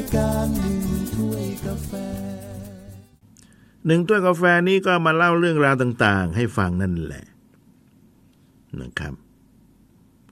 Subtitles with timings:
[0.00, 1.92] ายการหนึ่งถ้วยกาแฟ
[3.86, 7.24] หนึ่งถ้วยกาแฟนี้ก็มาเล่าเรื่องราวต่างๆ ให้ฟังนั่นแหละ
[8.80, 9.14] นะครับ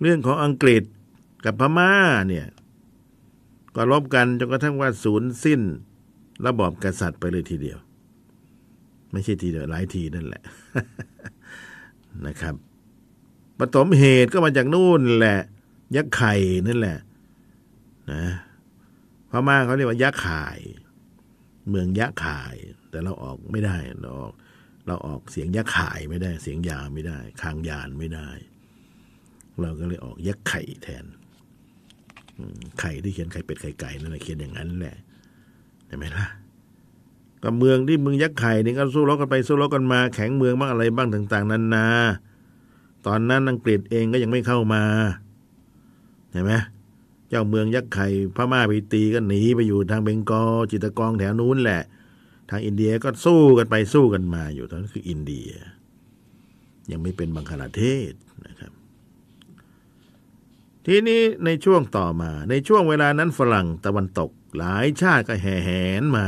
[0.03, 0.83] เรื่องของอังกฤษ
[1.45, 1.93] กับพม่า
[2.29, 2.47] เนี่ย
[3.77, 5.61] ก็รบกันจนกระทั่งว่าศูนย์สิ้น
[6.47, 7.79] ระบอบกษัตริย์ไปเลยทีเดียว
[9.13, 10.43] ไม่ใช่ทีเดียวหลายทีนั่นแหละ
[12.27, 12.55] นะครับ
[13.59, 15.41] ปฐมเหตุก็มาจากนู่นแหละ
[15.97, 16.35] ยักษ์ไข่
[16.67, 16.99] นั่นแหละ
[18.13, 18.23] นะ
[19.31, 20.59] พม่าเขาเรียกว่ายักษ์ข่าย
[21.69, 22.55] เมืองยักษ์ข่าย
[22.91, 24.33] แต่เราออกไม่ได้เราออก
[24.87, 28.29] เราออกเสียงยักษ์ข่ายไม่ได้ เสียงยาไม่ได้ คางยานไม่ได้
[29.61, 31.05] เราก็เลยออกยักษ์ไข่แทน
[32.81, 34.97] ไข่ที่เขียนไข่เป็ดไข่ไก่นั่นแหละเขียนอย่างนั้นแหละ
[35.87, 36.27] เห็นไหมล่ะ
[37.43, 41.87] ก็เมืองที่เมืองยักษ์ไข่นี่ก็สู้รบกันไปสู้รบกันมา แข็งเมืองบ้างอะไรบ้างต่าง ๆนานา
[43.07, 44.83] ตอนนั้นอังกฤษเองก็ยังไม่เข้ามา
[46.33, 46.53] เห็นไหม
[47.29, 48.07] เจ้าเมืองยักษ์ไข่
[48.37, 51.83] พม่าไปตีก็หนีไปอยู่ทางเบงกอลจิตกองแถวนู้นแหละ
[52.51, 55.51] ทางอินเดียก็สู้กันไปสู้กันมาอยู่ตอนนั้นคืออินเดีย
[56.91, 58.13] ยังไม่เป็นบังคลาเทศ
[58.47, 58.73] นะครับ
[60.87, 66.27] ทีนี้ในช่วงต่อมา ในช่วงเวลานั้นฝรั่งตะวันตก หลายชาติก็แห่แหนมา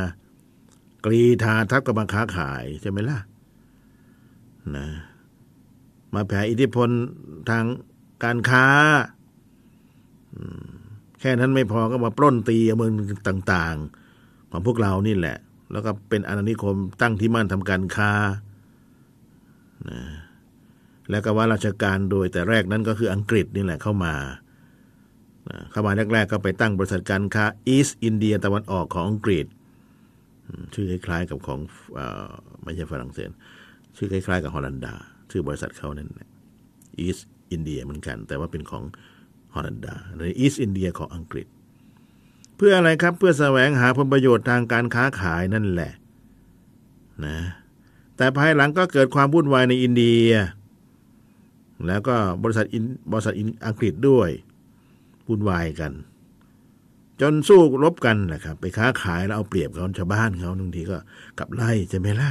[1.05, 3.19] กรีธาทัพกับมาค้าขายใช่ไหมล่ะ
[4.77, 4.87] นะ
[6.15, 6.89] มาแผ่อิทธิพล
[7.51, 7.65] ทาง
[8.25, 8.67] การค้า
[10.35, 10.70] อืม
[11.21, 12.93] แค่นั้นไม่พอก็มาปล้นตีเมือง
[13.29, 15.37] ต่างๆ ของพวกเรานี่แหละ
[15.73, 18.13] แล้วก็เป็นอาณานิคมตั้งที่มั่นทำการค้า
[19.91, 20.01] นะ
[21.11, 24.15] แล้วก็ว่าราชการโดยแต่แรกนั้นก็คืออังกฤษนี่แหละเข้ามา
[25.51, 29.47] นะเข้ามาแรกๆก็ไปตั้งบริษัทการค้าอีสต์อินเดียตะวันออกของอังกฤษ
[30.75, 31.61] ชื่อคล้ายๆกับของ
[31.99, 32.31] ออ
[32.65, 33.31] ไม่ใช่ฝรั่งเศส
[33.97, 34.95] ชื่อคล้ายๆกับฮอลันดา
[35.31, 36.29] ชื่อบริษัทเขานั่นแหละ
[36.99, 38.85] อีสต์อินเดียเหมือนกัน แต่ว่าเป็นของ
[39.55, 41.47] ฮอลันดาในอีสต์อินเดียของอังกฤษ
[42.57, 45.93] เพื่ออะไรครับเพื่อแสวงหาผลประโยชน์ทางการค้าขายนั่นแหละ
[47.27, 47.39] นะ
[48.17, 50.29] แต่ภายหลังก็เกิดความวุ่นวายในอินเดีย
[51.87, 54.31] แล้วก็บริษัทอินบริษัทอินอังกฤษด้วย
[55.29, 55.93] วุ่นวายกัน
[57.21, 60.99] จนสู้รบกันนะครับ ไปค้าขายแล้วเอาเปรียบเขาชาวบ้านเขาบางทีก็
[61.39, 62.31] กลับไล่ใช่ไหมล่ะ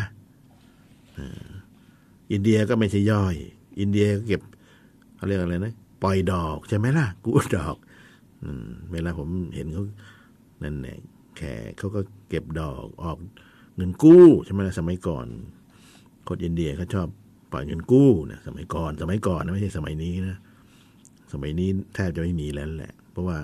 [2.32, 3.36] อินเดียก็ไม่ใช่ย่อย
[3.80, 4.42] อินเดียก็เก็บ
[5.16, 7.76] เขาเรียกอะไรนะ ปล่อยดอกใช่ไหมล่ะ กูดดอก
[8.44, 8.46] อ
[8.92, 9.84] เวลาผมเห็นเขา
[10.64, 10.98] นั่นแหละ
[11.38, 13.18] แขกเขาก็เก็บดอกออก
[13.76, 15.26] เงินกู้ใช่ไหมล่ะสมัยก่อน
[16.28, 17.08] คนอินเดียเขาชอบ
[17.52, 20.38] ปล่อยเงินกู้นะสมัยก่อนสมัยก่อนนะไม่ใช่สมัยนี้นะ
[21.34, 23.38] สมัยนี้แทบจะไม่มีแล้วแหละ เพราะว่า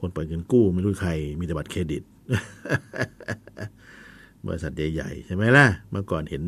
[0.00, 2.02] คนปล่อยเงินกู้ไม่รู้ใครมีแต่บัตรเครดิต
[4.46, 6.42] บริษัทใหญ่ๆใช่ไหมล่ะ เมื่อก่อนเห็น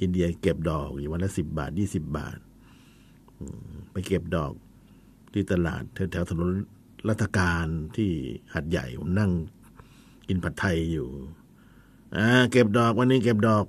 [0.00, 2.38] อินเดียเก็บดอกอยู่วันละสิบบาทยี่สิบบาท
[3.92, 4.52] ไปเก็บดอก
[5.32, 6.50] ที่ตลาดแถวถนน
[7.08, 8.10] รัฐการที่
[8.54, 9.30] หัดใหญ่ผมนั่ง
[10.28, 11.08] กินผัดไทยอยู่
[12.16, 13.64] อ่าเก็บดอกวันนี้เก็บดอก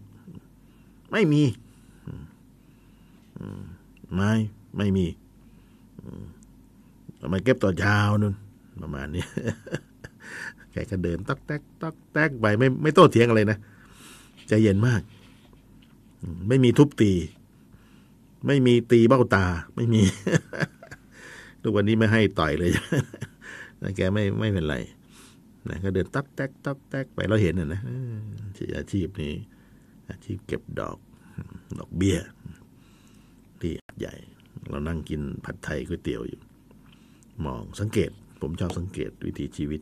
[1.12, 1.44] ไม่มี
[4.16, 4.32] ไม่
[4.78, 5.06] ไม่มี
[6.02, 6.24] อืม
[7.18, 8.36] เอามเก็บต่อเช้านู่น
[8.82, 9.26] ประมาณนี้
[10.72, 13.58] แกก็เดินต๊อกแตกต๊อกแตกไปไม่ไม่โต้เถียงอะไรนะ
[14.48, 15.02] ใจเย็นมาก
[16.48, 17.12] ไม่มีทุบตี
[18.48, 19.46] ไม่มีตีเบ้าตา
[19.76, 20.02] ไม่มี
[21.62, 22.72] ทุกวันนี้ไม่ให้ต่อยเลย
[23.82, 24.76] นะแกไม่ไม่เป็นไร
[25.70, 27.82] นะก็เดินต๊กแต๊กต๊กแต๊กไปเราเห็นน่ะนะ
[28.78, 29.34] อาชีพนี้
[30.10, 30.98] อาชีพเก็บดอก
[31.80, 32.18] ดอกเบี้ย
[33.62, 34.14] ที่ใหญ่
[34.70, 36.40] เรานั่งกินผัดไทยก๋วยเตี๋ยวอยู่
[37.46, 38.10] มองสังเกต
[38.42, 39.82] ผมชอบสังเกตวิถีชีวิต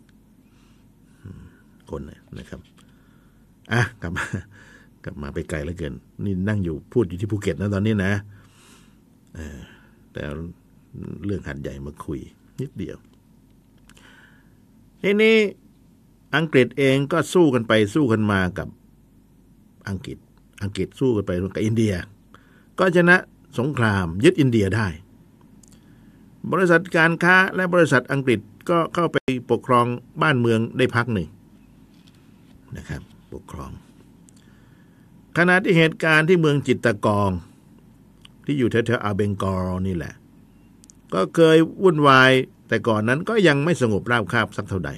[1.90, 2.02] คน
[2.38, 2.60] นะครับ
[3.72, 4.26] อะกลับมา
[5.04, 8.14] กลับมาไปไกลแล้วเกิน นี่นั่งอยู่พูดอยู่ที่ภูเก็ตนะตอนนี้นะ
[10.14, 10.24] แต่
[11.26, 12.20] เรื่องหัดใหญ่มาคุย
[12.62, 12.98] นิดเดียว
[15.02, 15.38] ทีนี้
[16.36, 18.68] อังกฤษเองก็สู้กันไปสู้กันมากับ
[19.90, 20.18] อังกฤษ
[20.64, 21.94] อังกฤษสู้กันไปกับอินเดีย
[22.80, 23.16] ก็ชนะ
[23.60, 24.88] สงครามยึดอินเดียได้
[26.52, 28.40] บริษัทการค้าและบริษัทอังกฤษ
[28.70, 29.18] ก็เข้าไป
[29.52, 29.86] ปกครอง
[30.22, 31.28] บ้านเมืองได้พักหนึ่ง
[32.78, 33.02] นะครับ
[33.34, 33.72] ปกครอง
[35.38, 37.32] ขณะที่เหตุการณ์ที่เมืองจิตตะกอง
[38.46, 40.14] ที่อยู่แถวๆอาเบงกอลนี่แหละ
[41.14, 42.32] ก็เคยวุ่นวาย
[42.68, 44.92] แต่ก่อนนั้นก็ยังไม่สงบราบคาบสักเท่าใด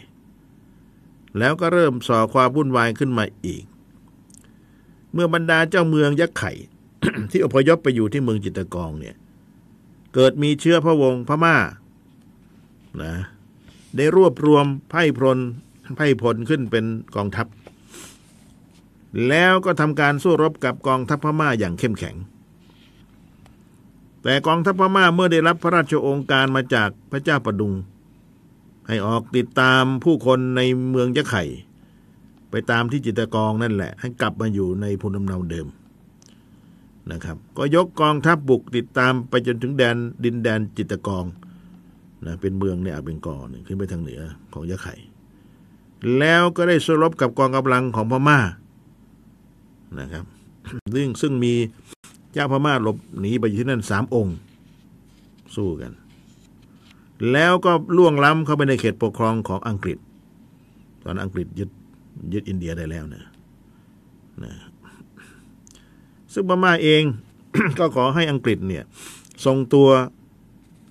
[1.39, 3.63] แล้วก็เริ่มส่อความวุ่นวายขึ้นมาอีก
[5.13, 6.51] เมื่อบรรดาเจ้าเมืองยักษ์ไข่
[7.31, 9.15] ที่อพยพไปอยู่ที่เมืองจิตตกองเนี่ย
[10.13, 11.55] เกิดมีเชื้อพระวงศ์พม่า
[13.03, 13.15] นะ
[13.95, 15.37] ได้รวบรวมไพ่พล
[15.97, 16.85] ไพ่พลขึ้นเป็น
[17.15, 17.47] กองทัพ
[19.29, 22.15] แล้วก็ทำการสู้รบกับกองทัพพม่าอย่างเข้มแข็ง
[24.23, 27.73] แต่กองทัพพม่าเมื่อได้รับพระราชโองการมาจากพระเจ้าประดุง
[28.87, 31.43] ให้ออกติดตามผู้คนในเมืองยะไข่
[32.51, 35.67] ไปตามที่จิตกองนั่นแหละ ให้กลับมาอยู่ในภูมิลำเนาเดิม
[37.11, 41.25] นะครับ ก็ยกกองทัพบบุกติดตามไปจนถึงแดนดินแดนจิตกอง
[42.25, 44.21] นะเป็นเมืองในอาเบงกอนขึ้นไปทางเหนือ
[44.53, 44.95] ของยะไข่
[46.19, 48.39] แล้วก็ได้สู้รบกับกองกำลังของพม่า
[49.99, 50.25] นะครับ
[50.93, 51.53] ซึ่งซึ่งมี
[52.33, 54.35] เจ้าพม่าหลบหนีไปอยู่ที่นั่นสามองค์
[55.55, 55.91] สู้กัน
[57.31, 59.97] แล้วก็ล่วงล้ำเข้าไปในเขตปกครองของอังกฤษ
[61.03, 61.69] ตอนอังกฤษยึด
[62.33, 63.23] ยึดอินเดียได้แล้วนะ
[64.43, 64.53] นะ
[66.33, 67.03] ซึ่งพม่าเอง
[67.79, 68.83] ก็ขอให้อังกฤษเนี่ย
[69.45, 69.89] ส่งตัว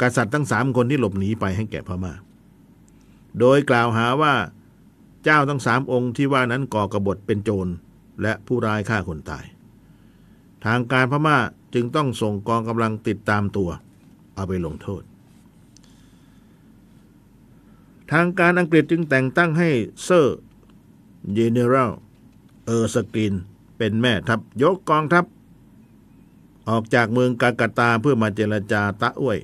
[0.03, 2.13] กษัตริย์ทั้งสามคนที่หลบหนีไปให้แก่พม่า
[3.39, 4.35] โดยกล่าวหาว่า
[5.25, 7.69] เจ้าทั้งสามองค์ที่ว่านั้นก่อกบฏเป็นโจร
[8.23, 9.45] และผู้ร้ายฆ่าคนตาย
[10.65, 11.39] ทางการพม่า
[11.75, 13.71] จึงต้องส่งกองกำลังติดตามตัว
[14.35, 15.03] เอาไปลงโทษ
[18.13, 19.69] ทางการอังกฤษจึงแต่งตั้งให้
[20.05, 20.39] เซอร์
[21.33, 23.35] General Erskine
[23.77, 25.25] เป็นแม่ทัพยกกองทัพ
[26.69, 29.39] ออกจากเมืองกัลกัตตาเพื่อมาเจรจาตะอ้วย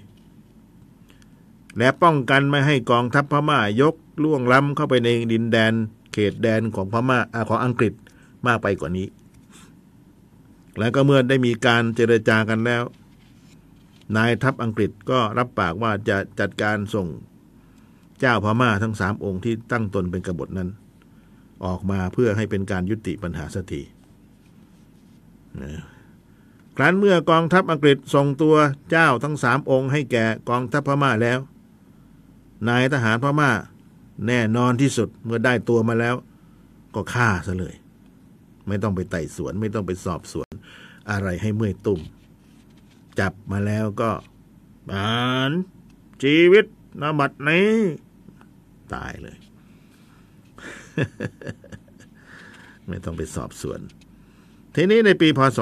[1.78, 5.72] และป้องกันไม่ให้กองทัพพม่ายกล่วงล้ำเข้าไปในดินแดน
[6.12, 7.92] เขตแดนของพม่าอาของอังกฤษ
[8.46, 9.06] มากไปกว่านี้
[10.78, 12.82] แล้วก็เมื่อได้มีการเจรจากันแล้ว
[14.16, 17.06] นายทัพอังกฤษก็รับปากว่าจะจัดการส่ง
[18.20, 20.68] เจ้าพม่าทั้งสามองค์ที่ตั้งตนเป็นกบฏนั้น
[21.64, 23.82] ออกมาเพื่อให้เป็นการยุติปัญหาสักที
[26.76, 28.56] ครั้นเมื่อกองทัพอังกฤษส่งตัว
[28.90, 31.38] เจ้าทั้งสามองค์ ให้แก่กองทัพพม่าแล้ว
[32.68, 33.50] นายทหารพม่า
[34.26, 36.14] แน่นอนที่สุดเมื่อได้ตัวมาแล้ว
[36.94, 37.74] ก็ฆ่าซะเลย
[38.68, 40.45] ไม่ต้องไปไต่สวนไม่ต้องไปสอบสวน
[41.10, 42.00] อะไรให้เมื่อยตุ่ม
[43.18, 44.10] จับมาแล้วก็
[44.90, 45.16] บา
[45.50, 45.52] น
[46.22, 46.64] ชีวิต
[47.00, 47.70] นบัดนี้
[48.94, 49.36] ตายเลย
[52.88, 53.80] ไม่ต้องไปสอบสวน
[54.74, 55.58] ทีนี้ในปีพศ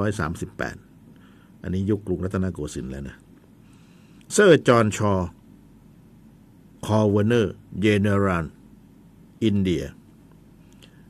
[0.00, 3.16] 2338 อันนี้ยุคกรุงรัตนโกสินทร์แล้วนะ
[4.32, 8.46] เซอร์ John Shore Governor General
[9.44, 9.84] อินเดีย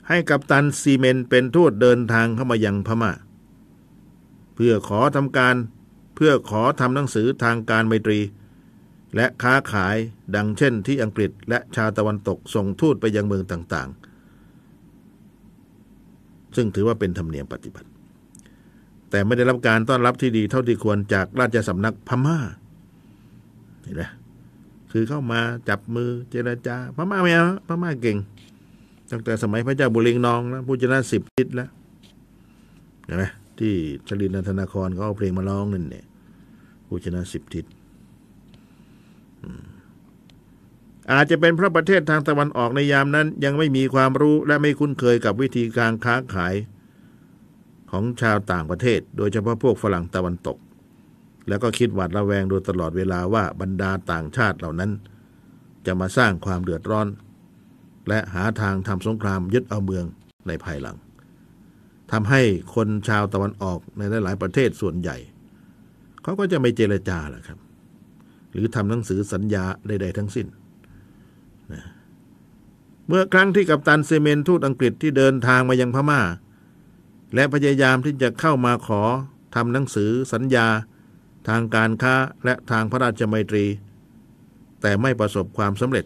[0.08, 3.12] ให้กัปตันซีเมนเป็นทูตเดินทางเข้ามายังพม่า
[4.56, 5.56] เพื่อขอทำการ
[6.14, 8.18] เพื่อขอทำหนังสือทางการไมตรี
[9.16, 9.96] และค้าขาย
[10.36, 17.88] ดังเช่นที่อังกฤษและชาติตะวันตกส่งทูตไปยังเมืองต่างๆ ซึ่งถือว่าเป็นธรรมเนียมปฏิบัติ
[19.10, 22.38] แต่ไม่ได้รับการต้อนรับที่ดีเท่าที่ควรจากราชสำนักพม่า
[23.82, 24.02] เห็นไหม
[24.92, 28.18] คือเข้ามาจับมือเจรจาพม่าไม่เอาพม่าเก่ง
[29.10, 31.70] ตั้งแต่สมัยพระเจ้าบุริงนองแล้วผู้ชนะสิบทิศแล้ว
[33.06, 33.24] เห็นไหม
[33.60, 33.74] ที่
[34.08, 36.06] ชลินนันทนาครเขาเอาเพลงมาร้องนั่นเนี่ย
[36.86, 37.64] ผู้ชนะสิบทิศ
[41.12, 46.54] อาจจะเป็นเพราะประเทศทางตะวันออกในยามนั้น ยังไม่มีความรู้และไม่คุ้นเคยกับวิธีการค้าขาย
[47.90, 50.58] ของชาวต่างประเทศ โดยเฉพาะพวกฝรั่งตะวันตก
[51.48, 54.90] แล้วก็คิดหวาดระแวงโดยตลอดเวลาว่าบรรดาต่างชาติเหล่านั้น
[55.86, 57.08] จะมาสร้างความเดือดร้อน
[58.08, 60.04] และหาทางทำสงครามยึดเอาเมือง
[60.46, 60.96] ในภายหลัง
[62.12, 62.42] ทำให้
[62.74, 65.16] คนชาวตะวันออกในหลาย ๆ ประเทศส่วนใหญ่
[66.22, 67.58] เขาก็จะไม่เจรจาแหละครับ
[68.52, 70.46] หรือทำหนังสือสัญญาใด ๆ ทั้งสิ้น
[71.72, 71.82] นะ
[73.08, 76.20] เมื่อครั้งที่กัปตันเซเมนทูตอังกฤษที่เดินทางมายังพม่า
[77.34, 79.02] และพยายามที่จะเข้ามาขอ
[79.54, 80.66] ทำหนังสือสัญญา
[81.48, 83.64] ทางการค้าและทางพระราชมัยตรี
[84.82, 86.04] แต่ไม่ประสบความสำเร็จ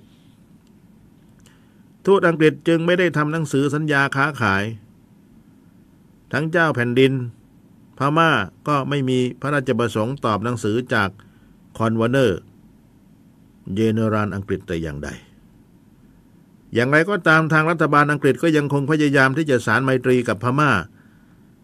[2.07, 4.65] ทูตอังกฤษจึงไม่ได้ทำหนังสือสัญญาค้าขาย
[6.33, 7.13] ทั้งเจ้าแผ่นดิน
[7.99, 8.31] พม่า
[8.69, 11.09] ก็ไม่มีพระราชประสงค์ตอบหนังสือจาก
[11.79, 12.41] คอนวเนอร์
[13.75, 15.09] เจเนรัลอังกฤษแต่อย่างใด
[16.75, 20.73] อย่างไรก็ตามทางรัฐบาลอังกฤษก็ยังคงพยายามที่จะสารไมตรีกับพม่า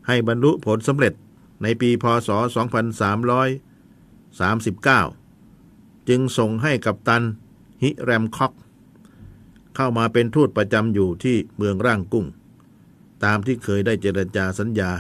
[0.07, 1.15] ให้บรรลุผลสำเร็จ
[1.63, 2.29] ในปีพศ
[3.55, 7.23] 2339 จึงส่งให้กับตัน
[7.83, 8.53] ฮิแรมคอก
[9.77, 12.27] เข้ามาเป็นทูตประจำอยู่ที่เมืองร่างกุ้ง
[13.25, 14.91] ตามที่เคยได้เจรจาสัญญา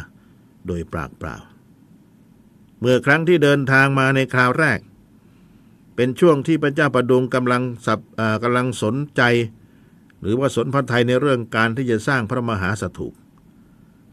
[0.66, 1.36] โดยปรากเปล่า
[2.80, 4.80] เมื่อครั้งที่เดินทางมาในคราวแรก
[5.96, 8.00] เป็นช่วงที่พระเจ้าประดุงกำลังสับ
[8.42, 9.22] กำลังสนใจ
[10.20, 13.14] หรือว่าสนพระไทยในเรื่องการที่จะสร้างพระมหาสถูป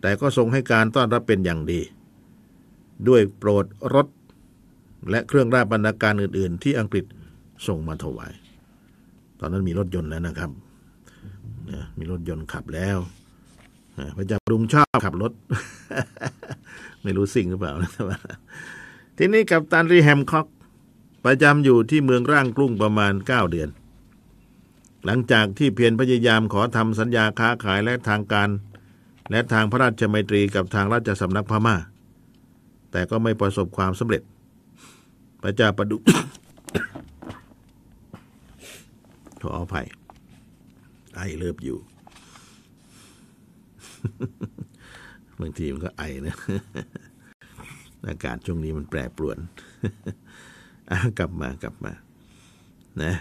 [0.02, 1.82] แต่ก็ทรงให้การต้อนรับเป็นอย่างดี
[3.08, 4.08] ด้วยโปรดรถ
[5.10, 7.06] และเครื่องราชบรรณาการอื่น ๆ ที่อังกฤษ
[7.68, 8.34] ส่งมาถวาย
[9.40, 10.52] ตอนนั้นมีรถยนต์แล้วนะครับ
[11.98, 12.98] มีรถยนต์ขับแล้ว
[14.18, 15.32] พระเจ้าปรุงชอบขับรถ
[17.04, 17.92] ไม่รู้สิ่งหรือเปล่านะ
[19.18, 20.48] ทีนี้กับตันรีแฮมคอก
[21.26, 23.70] ประจำอยู่ที่เมืองร่างกรุงประมาณเก้าเดือน
[25.06, 28.50] หลังจากที่เพียรพยายามขอทำสัญญาค้าขายและทางการ
[29.32, 31.76] และทางพระราชมัยตรีกับทางราชสำนักพม่า
[32.92, 34.24] แต่ก็ไม่ประสบความสำเร็จ
[35.44, 35.98] พระเจ้าประดุ
[39.42, 39.88] ขออภัย
[41.16, 41.78] ไอเลิบอยู่
[45.42, 46.36] บางทีมันก็ไอนะ
[48.08, 49.38] อากาศช่วงนี้มันแปรปรวน
[51.20, 51.94] กลับมากลับมา
[53.04, 53.14] นะ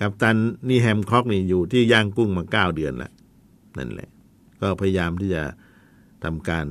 [0.00, 0.36] กัปตัน
[0.68, 3.12] นี่แฮมคอกนี่อยู่ที่ย่างกุ้งมาเก้าเดือนล้ว
[3.78, 4.08] นั่นแหละ
[4.60, 5.42] ก็พยายามที่จะ
[6.24, 6.66] ทำการ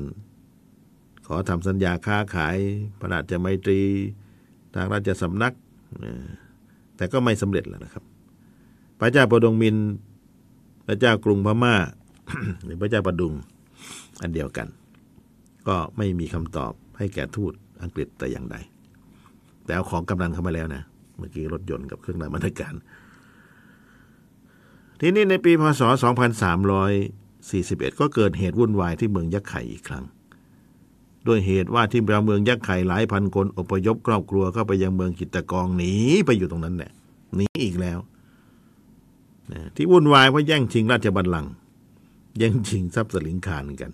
[1.28, 2.58] ขอทำสัญญาค้าขาย
[3.00, 3.82] พระราชมัยตรี
[4.76, 5.54] ทางราชสำนัก
[6.98, 8.04] แต่ก็ไม่สำเร็จแล้วนะครับ
[9.00, 9.76] พระเจ้าปดงมิน
[10.88, 11.76] พระเจ้ากรุงพม่า
[12.64, 13.34] หรือพระเจ้าประดุง
[14.22, 14.68] อันเดียวกัน
[15.68, 17.54] ก็ไม่มีคำตอบให้แก่ทูต
[17.84, 18.56] อังกฤษแต่อย่างใด
[19.64, 20.84] แต่เอาของกำนันเข้ามาแล้วนะ
[21.18, 22.74] เมื่อกี้รถยนต์กับเครื่องนำบรรณาการ
[25.00, 25.82] ทีนี้ในปีพศ
[26.86, 30.06] 2341 ก็เกิดเหตุวุ่นวายที่เมืองยักษ์ไข่อีกครั้ง
[31.28, 35.94] ด้วยเหตุว่าที่เราเมืองยักษ์ไข่หลายพันคนอพยพครอบครัวเข้าไปยังเมืองกิตตกองหนี
[36.26, 36.92] ไปอยู่ตรงนั้นแหละ
[37.36, 38.00] หนีอีกแล้ว
[39.76, 41.52] ที่วุ่นวายเพราะแย่งชิงราชบัลลังก์
[42.42, 43.92] ย่งชิงทรัพย์สลิงคารกัน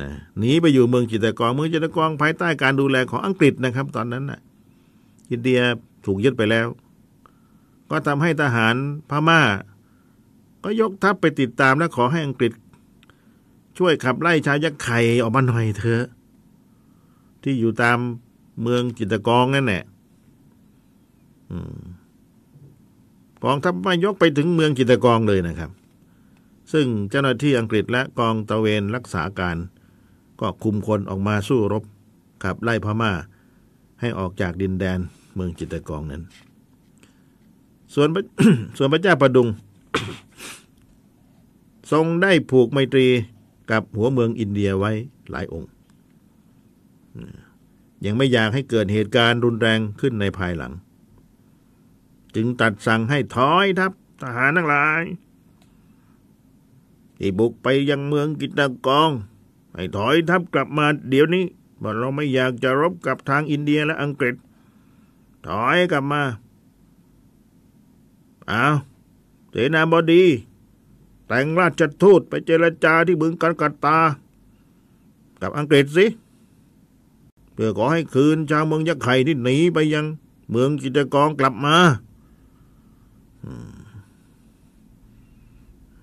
[0.00, 4.40] นะหนีไปอยู่เมืองจิตตกองเมืองจิตตกองภายใต้การดูแลของอังกฤษนะครับ ตอนนั้นน่ะ
[5.30, 5.60] อินเดีย
[6.04, 6.66] ถูกยึดไปแล้ว
[7.90, 8.74] ก็ทำให้ทหาร
[9.10, 9.40] พม่า
[10.64, 12.52] ก็ยกทัพไปติดตามและขอให้อังกฤษ
[13.78, 16.04] ช่วยขับไล่ชาวยักษ์ไข่ออกมาหน่อยเถอะ
[17.42, 17.98] ที่อยู่ตาม
[18.62, 19.82] เมืองจิตตกองนั่นแหละ
[23.44, 25.70] กองทัพมายกไปถึงเมืองจิตตกองเลยนะครับ
[26.72, 29.56] ซึ่งเจ้าหน้าที่อังกฤษและกองตระเวนรักษาการ
[30.40, 31.84] ก็คุมคนออกมาสู้รบ
[32.44, 33.12] ขับไล่พม่า
[34.00, 34.98] ให้ออกจากดินแดน
[35.34, 36.22] เมืองจิตตกองนั้น
[37.94, 38.22] ส่วนพระ
[38.76, 39.48] ส่วนพระเจ้าประดุง
[41.92, 43.06] ทรงได้ผูกไมตรี
[43.70, 44.92] กับหัวเมืองอินเดียไว้
[45.30, 45.70] หลายองค์
[48.04, 50.72] ยังไม่อยากให้เกิดเหตุการณ์รุนแรงขึ้นในภายหลัง
[52.34, 53.92] จึงตัดสั่งให้ถอยทัพ
[54.22, 55.02] ทหารทั้งหลาย
[57.18, 59.10] ที่บุกไปยังเมืองกิตตกอง
[59.74, 61.44] ให้ถอยทัพกลับมาเดี๋ยวนี้
[61.82, 64.34] ว่าเราไม่อยากจะรบกับทางอินเดียและอังกฤษ
[65.46, 66.22] ถอยกลับมา
[68.50, 68.76] อ้าว
[69.50, 70.24] เสนาบดี
[71.26, 73.98] แต่งราชทูตไปเจรจาที่เมืองกันกัตตา
[75.40, 76.06] กับอังกฤษสิ
[77.52, 80.06] เพื่อขอให้คืนชาวเมืองยักษ์ไข่ที่หนีไปยัง
[80.50, 81.76] เมืองกิจกรกลับมา
[83.44, 83.75] อืม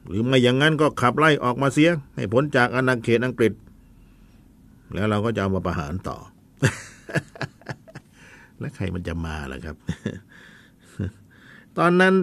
[0.07, 3.53] หรือไม่อย่างนั้นก็ขับไล่ออกมาเสีย ให้พ้นจากอาณาเขตอังกฤษ
[4.93, 6.17] แล้วเราก็จะเอามาประหารต่อ
[8.59, 9.75] และใครมันจะมาล่ะครับ
[11.77, 12.13] ตอนนั้น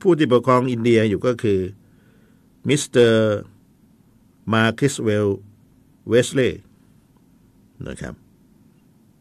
[0.00, 1.58] ผู้ที่ปกครองอินเดียอยู่ก็คือ
[2.68, 3.38] มิสเตอร์
[4.54, 6.60] Marquis Wellesley
[7.88, 8.14] นะครับ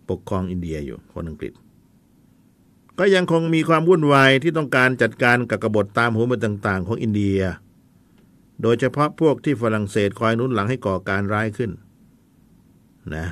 [0.10, 1.54] ปกครองอินเดียอยู่คนอังกฤษ
[3.00, 7.40] ก็ยังคงมีความวุ่นวายที่ต้องการจัดการกับกบฏตามหัวเมืองต่าง ๆ ของอินเดีย
[8.62, 11.72] โดยเฉพาะพวกที่ฝรั่งเศสคอยนุนหลังให้ก่อการร้ายขึ้น
[13.16, 13.28] นะ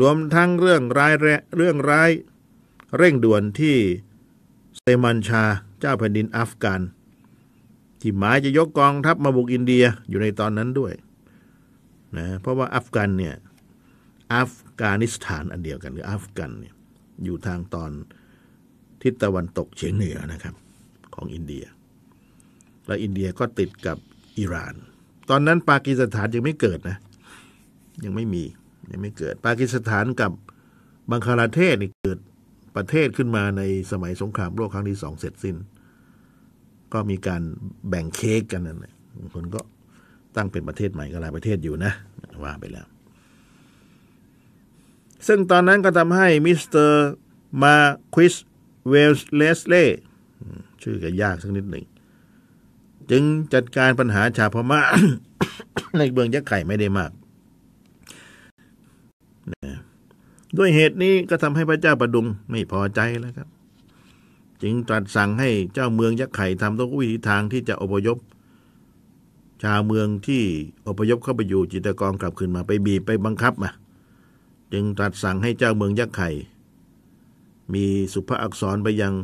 [0.00, 1.12] รวมทั้งเรื่องร้าย
[1.56, 2.10] เรื่องร้าย
[2.96, 3.76] เร่งด่วนที่
[4.76, 5.44] เซมันชา
[5.80, 6.80] เจ้าแผ่นดินอัฟกัน
[8.00, 10.92] ที่หมายจะยกกองทัพมาบุกอินเดียอยู่ในตอนนั้นด้วย
[12.18, 13.34] นะเพราะว่าอัฟกันเนี่ย
[14.34, 16.74] อัฟกานิสถานอันเดียวกันหรืออัฟกันเนี่ย
[17.24, 17.90] อยู่ทางตอน
[19.06, 20.54] ทิศตะวันตกเฉียงเหนือนะครับ
[21.14, 21.64] ของอินเดีย
[22.86, 23.98] และอินเดียก็ติดกับ
[24.38, 24.74] อิหร่าน
[25.30, 26.96] ตอนนั้นปากีสถานยังไม่เกิดนะ
[28.04, 28.44] ยังไม่มี
[28.90, 30.32] ยังไม่เกิด ปากีสถานกับ
[31.10, 32.18] บังคลาเทศนี่เกิด
[32.76, 35.56] ประเทศขึ้นมาในสมัยสงครามโลกครั้งที่สองเสร็จสิ้น
[36.92, 37.42] ก็มีการ
[37.88, 38.94] แบ่งเค้กกันนั่นแหละ
[39.34, 39.60] คนก็
[40.36, 41.92] ตั้งเป็นประเทศใหม่ก็หลายประเทศอยู่นะ
[42.44, 42.86] ว่าไปแล้ว
[45.26, 47.06] ซึ่งตอนนั้นก็ทำให้มิสเตอร์
[47.62, 48.34] Marquis
[48.88, 49.84] Wellesley
[50.82, 51.84] ชื่อก็ยากสักนิดหนึ่ง
[53.10, 53.22] จึง
[53.54, 54.80] จัดการปัญหาชาวพม่า
[55.98, 57.10] ในเมืองยักษ์ไข่ไม่ได้มาก
[60.56, 63.48] ด้วยเหตุนี้ก็ทำให้พระเจ้าประดุงไม่พอใจแล้วครับ
[64.62, 68.18] จึงตรัสสั่งให้เจ้าเมืองยักษ์ไข่ทำทุกวิธีทางที่จะอพยพ
[69.62, 70.42] ชาวเมืองที่
[70.88, 73.70] อพยพเข้าไปอยู่จิตตะกองกลับคืนมาไปบีบไปบังคับมา
[74.72, 76.30] จึงตรัสสั่งให้เจ้าเมืองยักษ์ไข่
[77.74, 79.14] มีศุภอักษรไปยัง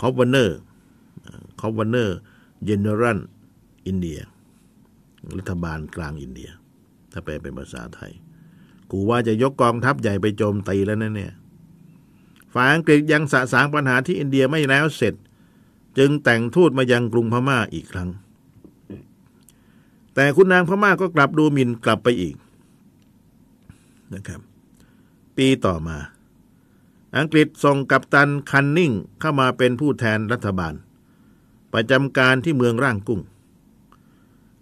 [0.00, 3.18] Governor Governor General
[3.86, 4.18] อินเดีย
[5.38, 6.50] รัฐบาลกลางอินเดีย
[7.12, 8.12] ถ้าแปลเป็นภาษาไทย
[8.90, 11.32] กูว่าจะยกกองทัพใหญ่ไปโจมตีแล้วนะเนี่ย
[12.54, 15.14] ฝ่ายอังกฤษยังสะสางปัญหาที่อินเดียไม่แล้วเสร็จ
[15.98, 18.10] จึงแต่งทูตมายังกรุงพม่าอีกครั้ง
[20.14, 22.34] แต่คุณนางพม่าก็กลับดูหมิ่นกลับไปอีก
[24.14, 24.40] นะครับ
[25.36, 25.96] ปีต่อมา
[27.18, 30.74] อังกฤษส่งกัปตันคันนิงเข้ามาเป็นผู้แทนรัฐบาล
[31.72, 33.20] ประจำการที่เมืองร่างกุ้ง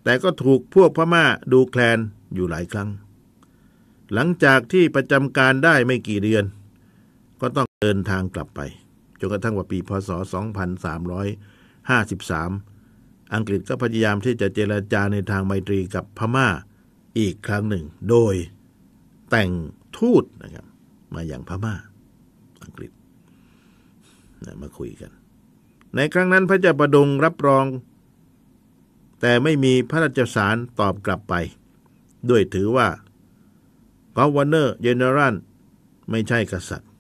[0.04, 1.98] แต่ก็ถูกพวกพม่าดูแคลน
[2.34, 2.88] อยู่หลายครั้ง
[4.12, 6.44] หลังจากที่ประจำการได้ไม่กี่เดือน
[7.40, 8.60] ก็ต้องเดินทางกลับไป
[9.18, 10.22] จนกระทั่งว่าปีพศ 2353
[13.34, 16.48] อังกฤษก็พยายามที่จะเจรจาในทางไมตรีกับพม่า
[17.18, 18.34] อีกครั้งหนึ่ง โดย
[19.30, 19.50] แต่ง
[19.98, 20.66] ทูตนะครับ
[21.14, 21.74] มาอย่างพม่า
[24.46, 25.10] นะมาคุยกัน
[25.94, 27.66] ในครั้งนั้นพระเจ้าประดงรับรอง
[29.20, 31.34] แต่ไม่มีพระราชสารตอบกลับไป
[32.30, 32.88] ด้วยถือว่า
[34.16, 35.34] กอวเนอร์เจเนอรัล
[36.10, 36.90] ไม่ใช่กษัตริย์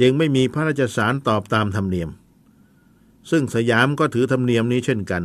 [0.00, 2.10] จึงไม่มีพระราชสารตอบตามธรรมเนียม
[3.30, 5.22] ซึ่งสยามก็ถือธรรมเนียมนี้เช่นกัน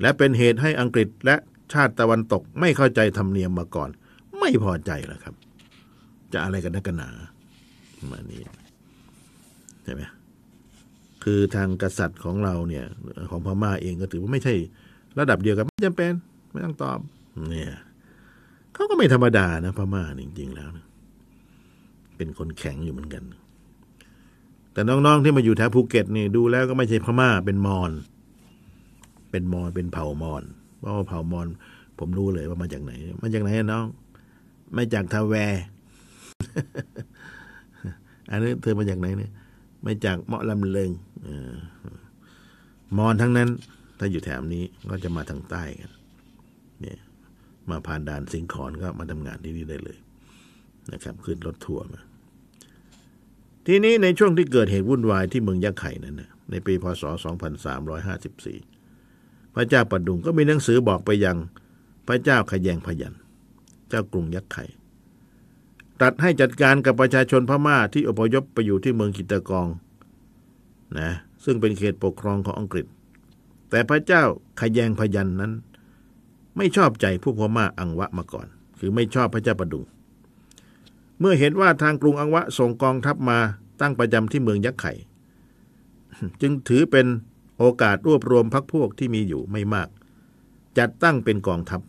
[0.00, 1.36] และเป็นเหตุให้อังกฤษและ
[1.72, 3.90] ชาติตะวันตกไม่เข้าใจธรรมเนียมมาก่อน
[4.38, 5.34] ไม่พอใจแล้วครับ
[6.32, 7.08] จะอะไรกันนักกันหนา
[8.10, 8.59] มานี้
[9.84, 10.02] ใช่ไหม
[11.24, 12.84] คือทางกษัตริย์ของเราเนี่ย
[13.30, 14.54] ของพม่าเองก็ถือว่าไม่ใช่
[15.18, 16.12] ระดับเดียวกันไม่จำเป็น
[16.52, 16.98] ไม่ต้องตอบ
[17.50, 17.72] เนี่ย
[18.74, 20.86] เขาก็ไม่ธรรมดานะพม่าจริง ๆ แล้วนะ
[22.16, 23.24] เป็นคนแข็งอยู่เหมือนกัน
[24.72, 27.90] แต่น้องๆที่มาอยู่แถวภูเก็ตนี่ดูแล้วก็ไม่ใช่พม่าเป็นมอญ
[29.30, 30.42] เป็นมอญเป็นเผ่ามอญ
[30.78, 31.46] เพราะว่าเผ่ามอญ
[31.98, 33.86] ผมรู้เลยว่ามาจากไหน มาจากไหนน้อง
[34.76, 35.34] มาจากทาแว
[38.30, 39.32] อันนี้เธอมาจากไหนเนี่ย
[39.84, 40.90] มาจากเมาะลำเลิง
[41.26, 41.28] อ
[42.96, 43.48] มอญทั้งนั้น
[43.98, 45.90] ถ้าอยู่แถวนี้ก็จะมาทางใต้กัน
[46.80, 46.98] เนี่ย
[47.70, 49.98] มาผ่านด่านสิงขอนก็มาทำงานที่นี่ได้เลย
[50.92, 52.00] นะครับขึ้นรถทัวร์มา
[53.66, 57.02] ทีนี้ในช่วงที่เกิดเหตุวุ่นวายที่เมืองยักษ์ไข่นั้นนะในปีพศ
[57.88, 61.36] 2354 พระเจ้าประดุงก็มีหนังสือบอกไปยัง
[62.08, 63.14] พระเจ้าขยงพยัน
[63.88, 64.64] เจ้ากรุงยักษ์ไข่
[66.00, 69.68] ตรัสให้จัดการกับประชาชนพม่าที่อพยพไปอยู่ที่เมืองกิตกอง
[70.98, 71.10] นะ
[71.44, 72.86] ซึ่งเป็นเขตปกครองของอังกฤษ
[73.70, 74.22] แต่พระเจ้า
[74.60, 75.52] ขยงพยันนั้น
[76.56, 78.46] ไม่ชอบใจผู้พม่าอังวะมาก่อน
[78.78, 79.84] คือไม่ชอบพระเจ้าประดุง
[81.20, 83.38] เมื่อเห็นว่าทางกรุงอังวะส่งกองทัพมา
[83.80, 84.92] ตั้งประจำที่เมืองยักษ์ไข่
[86.40, 87.06] จึงถือเป็น
[87.58, 89.88] โอกาสรวบรวมพักพวกที่มีอยู่ไม่มาก
[90.78, 91.80] จัดตั้งเป็นกองทัพ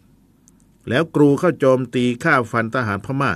[0.90, 3.32] แล้วกรูเข้าโจมตีฆ่าฟันทหารพม่า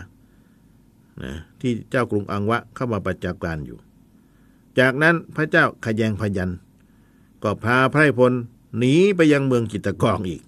[1.23, 3.77] นะที่เจ้ากรุงอังวะเข้ามาประจากการอยู่
[4.79, 6.51] จากนั้นพระเจ้าขยงพยัน
[7.43, 8.33] ก็พาไพรพล
[8.77, 10.41] หนีไปยังเมืองจิตกองอีก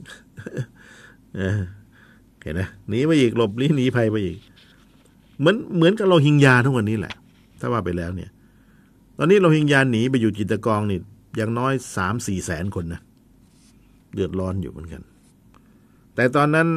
[2.41, 4.37] เห็นไหมหนีไปอีกหลบลี้หนีภัยไปอีก
[5.39, 7.15] เหมือนเหมือนกับโรฮิงญาทุกวันนี้แหละ
[7.59, 8.29] ถ้าว่าไปแล้วเนี่ย
[9.17, 10.99] ตอนนี้โรฮิงญาหนีไปอยู่จิตกองนี่
[11.35, 13.01] อย่างน้อยสามสี่แสนคนนะ
[14.13, 15.01] เดือดร้อนอยู่เหมือนกัน
[16.15, 16.67] แต่ตอนนั้น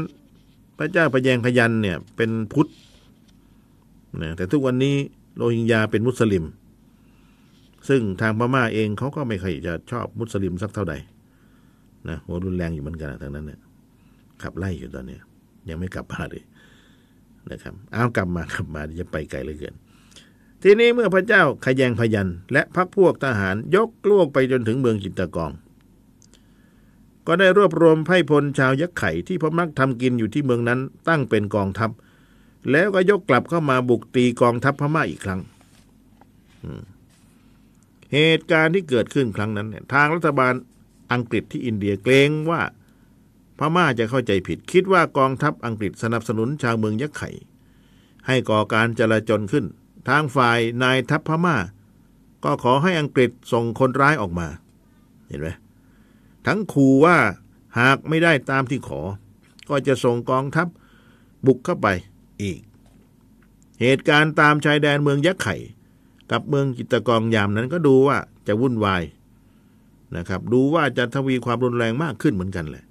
[0.79, 2.70] พระเจ้าพยงพยันเนี่ย เป็นพุทธ
[4.23, 4.96] นะแต่ทุกวันนี้
[5.37, 6.44] โรฮิงญาเป็นมุสลิม
[7.88, 10.94] ซึ่งทางพม่าเองเขาก็ไม่ค่อยจะชอบมุสลิมสักเท่าใด
[12.09, 13.61] นะหัวรุนแรงอยู่เหมือนกันทางนั้นเนี่ย
[14.42, 15.20] ขับไล่อยู่ตอนเนี้ย
[15.68, 16.44] ยังไม่กลับมาเลย
[17.51, 19.75] นะครับเอาวกลับมากลับมาจะไปไกลเหลือเกิน
[20.62, 25.53] ทีนี้เมื่อพระเจ้าขยงพยัน และพักพวกทหารยกลวกไปจนถึงเมืองจิตตกอง
[27.27, 31.90] ก็ได้รวบรวมไพ่พลชาวยักษ์ไข่ที่พมักทำกินอยู่ที่เมืองนั้นตั้งเป็นกองทัพ
[32.70, 35.40] แล้วก็ยกกลับเข้ามาบุกตีกองทัพพม่าอีกครั้ง
[38.12, 40.55] เหตุการณ์ที่เกิดขึ้นครั้งนั้นเนี่ยทางรัฐบาล
[41.12, 42.62] อังกฤษที่อินเดียเกรงว่า
[43.59, 47.31] พม่าจะเข้าใจผิด คิดว่ากองทัพอังกฤษสนับสนุนชาวเมืองยักษ์ไข่
[48.27, 49.64] ให้ก่อการจลาจลขึ้น
[50.09, 51.57] ทางฝ่ายนายทัพพม่า
[52.44, 54.49] ก็ขอให้อังกฤษส่งคนร้ายออกมา
[55.29, 55.49] เห็นไหม
[56.46, 57.16] ทั้งขู่ว่า
[57.79, 59.01] หากไม่ได้ตามที่ขอ
[59.68, 60.68] ก็จะส่งกองทัพ
[61.46, 61.88] บุกเข้าไป
[62.42, 62.59] อีก
[63.81, 65.57] เหตุการณ์ตามชายแดนเมืองยักษ์ไข่
[66.31, 69.03] กับเมืองจิตกองยามนั้นก็ดูว่าจะวุ่นวาย
[70.16, 72.85] นะครับ ดูว่าจะทวีความรุนแรงมากขึ้นเหมือนกันแหละ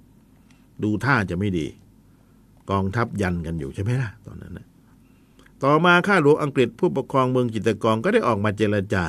[0.82, 1.66] ดูท่าจะไม่ดี
[2.70, 4.66] กองทัพยันกันอยู่ใช่ไหมล่ะตอนนั้นนะ
[5.64, 9.04] ต่อมาข้าหลวงอังกฤษผู้ปกครองเมืองจิตกองก็ได้ออกมาเจรจา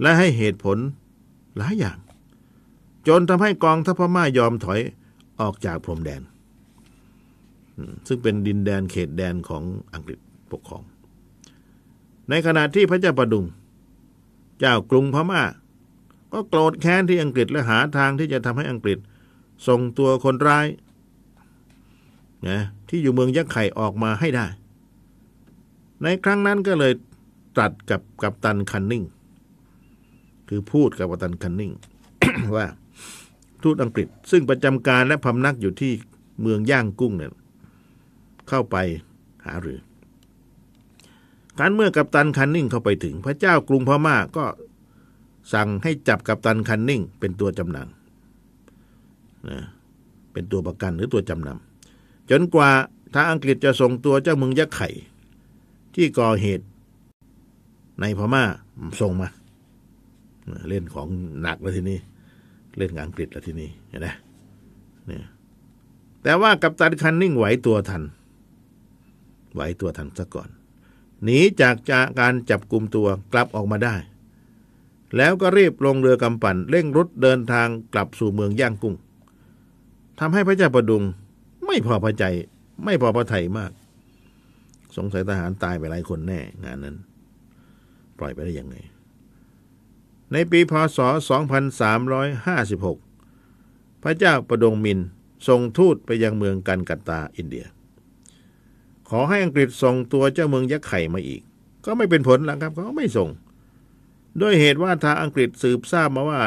[0.00, 0.78] และให้เหตุผล
[1.56, 1.98] หลายอย่าง
[3.08, 4.80] จนทำให้กองทัพพม่ายอมถอย
[5.40, 6.22] ออกจากพรมแดน
[8.06, 9.62] ซึ่งเป็นดินแดนเขตแดนของ
[9.94, 10.18] อังกฤษ
[10.52, 10.82] ปกครอง
[12.30, 13.44] ในขณะที่พระเจ้าประดุง
[14.60, 15.42] เจ้ากรุงพม่า
[16.32, 18.98] ก็โกรธแค้นที่อังกฤษและหาทางที่จะทำให้อังกฤษ
[19.66, 20.66] ส่งตัวคนร้าย
[22.48, 24.46] นะที่อยู่เมืองยักษ์ไข่ออกมาให้ได้
[26.02, 26.92] ในครั้งนั้นก็เลย
[27.56, 29.04] ตรัสกับกับตันคันนิง
[30.48, 31.72] คือคือพูดกับกัปตันคันนิง
[32.56, 32.66] ว่า
[33.62, 35.92] ทูตอังกฤษ ซึ่งประจำการและพำนักอยู่ที่
[36.42, 37.32] เมืองย่างกุ้งเนี่ย
[38.48, 38.76] เข้าไป
[39.44, 39.80] หาหรือ
[41.58, 44.44] การเมื่อกัปตันคันนิ่งเข้าไปถึง พระเจ้ากรุงพม่าก็
[45.52, 49.58] สั่งให้จับกัปตันคันนิ่ง เป็นตัวจำนำนะ
[50.32, 52.70] เป็นตัวประกันหรือตัวจำนำจนกว่า
[53.14, 54.88] ทางอังกฤษจะส่งตัวเจ้าเมืองยักษ์ไข่
[55.94, 56.66] ที่ก่อเหตุ
[58.00, 58.44] ในพม่า
[59.00, 59.28] ส่งมา
[60.68, 61.08] เล่นของ
[61.42, 61.98] หนักแล้วทีนี้
[62.76, 64.08] เล่นอังกฤษแล้วทีนี้เห็นไหม
[65.06, 65.24] เนี่ย
[66.22, 68.02] แต่ว่ากัปตันคันนิ่งไหวตัวทัน
[69.54, 70.48] ไหวตัวทันซะก่อน
[71.24, 73.96] หนีจากจากการจับกลุ่มตัวกลับออกมาได้
[75.16, 78.94] แล้วก็รีบลงเรือกำปั่นเร่งรถเดินทางกลับสู่เมืองย่างกุ้ง
[80.18, 81.02] ทำให้พระเจ้าประดุง
[81.66, 82.24] ไม่พอพระใจ
[82.84, 83.72] ไม่พอพระไทยมาก
[84.96, 86.96] สงสัยทหารตายไปหลายคนแน่งานนั้น
[88.18, 88.76] ปล่อยไปได้ยังไง
[90.32, 90.98] ในปีพศ
[92.90, 94.98] 2356 พระเจ้าประดงมิน
[95.48, 97.66] ส่งทูตไปยังเมืองกันกัตตาอินเดีย
[99.10, 101.42] ขอให้อังกฤษส่งตัวเจ้าเมืองยักษ์ไข่มาอีก
[101.84, 103.28] ก็ไม่เป็นผลแล้วครับเขาไม่ส่ง
[104.40, 106.40] ด้วยเหตุว่าทางอังกฤษสืบทราบมาว่า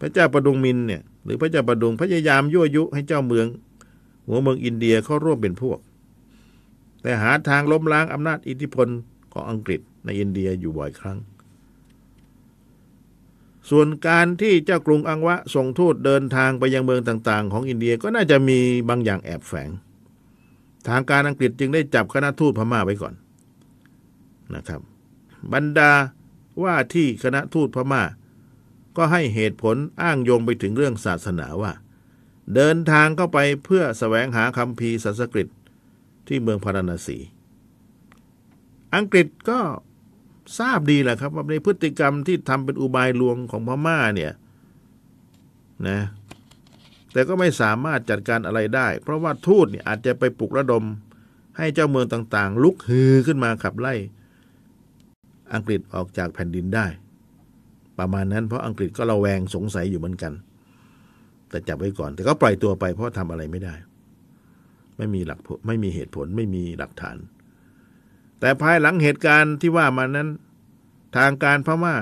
[0.00, 3.46] พระเจ้าประดงมินเนี่ยหรือพระเจ้าประดงพยายามยั่วยุให้เจ้าเมือง
[4.26, 5.78] หัวเมืองอินเดียเข้าร่วมเป็นพวก
[7.02, 8.88] แต่หาทางล้มล้างอำนาจอิทธิพล
[9.32, 11.18] ของอังกฤษในอินเดียอยู่บ่อยครั้ง
[13.70, 19.70] ส่วนการที่เจ้ากรุงอังวะส่งทูตเดินทางไปยังเมืองต่าง ๆ ของอินเดียก็น่าจะมีบางอย่างแอบแฝง
[20.88, 23.14] ทางการอังกฤษจึงได้จับคณะทูตพม่าไว้ก่อน
[24.54, 24.80] นะครับ
[25.52, 25.92] บรรดา
[26.62, 28.02] ว่าที่คณะทูตพม่า
[28.96, 31.72] ก็ให้เหตุผลอ้างโยงไปถึงเรื่องศาสนาว่า
[32.54, 35.48] เดินทางเข้าไปเพื่อแสวงหาคำพีสันสกฤต
[36.26, 37.18] ที่เมืองพาราณสี
[38.94, 39.58] อังกฤษก็
[40.58, 44.32] ทราบดีแหละครับว่าในพฤติกรรมที่ทำเป็นอุบายลวงของพม่าเนี่ย
[45.88, 45.98] นะ
[47.12, 50.84] แต่ก็ไม่สามารถจัดการอะไรได้ เพราะว่าทูตเนี่ยอาจจะไปปลุกระดม
[51.58, 53.94] ให้เจ้าเมืองต่างๆ ลุกฮือขึ้นมาขับไล่
[55.54, 56.86] อังกฤษออกจากแผ่นดินได้
[57.98, 60.32] ประมาณนั้นเพราะอังกฤษก็ระแวงสงสัยอยู่เหมือนกัน
[61.48, 63.74] แต่จับไว้ก่อน แต่ก็ปล่อยตัวไปเพราะทำอะไรไม่ได้
[64.96, 67.16] ไม่มีหลักไม่มีเหตุผลไม่มีหลักฐาน
[68.40, 70.28] แต่ภายหลังเหตุการณ์ที่ว่ามานั้น
[71.16, 71.96] ทางการพม่า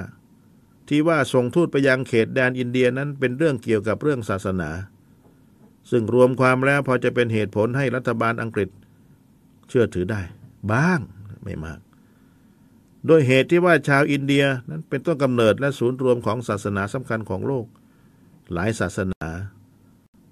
[0.89, 4.71] ที่ว่าส่งทูตไปยังเขตแดนอินเดียนั้นเป็นเรื่องเกี่ยวกับเรื่องศาสนา
[5.91, 8.69] ซึ่งรวมความแล้วพอจะเป็นเหตุผลให้รัฐบาลอังกฤษ
[9.69, 10.21] เชื่อถือได้
[10.73, 11.01] บ้าง
[11.45, 11.81] ไม่มาก
[13.07, 17.67] โดยเหตุที่ว่าชาวอินเดียนั้นเป็นต้นกำเนิดและศูนย์รวมของศาสนาสำคัญของโลก
[18.53, 19.27] หลายศาสนา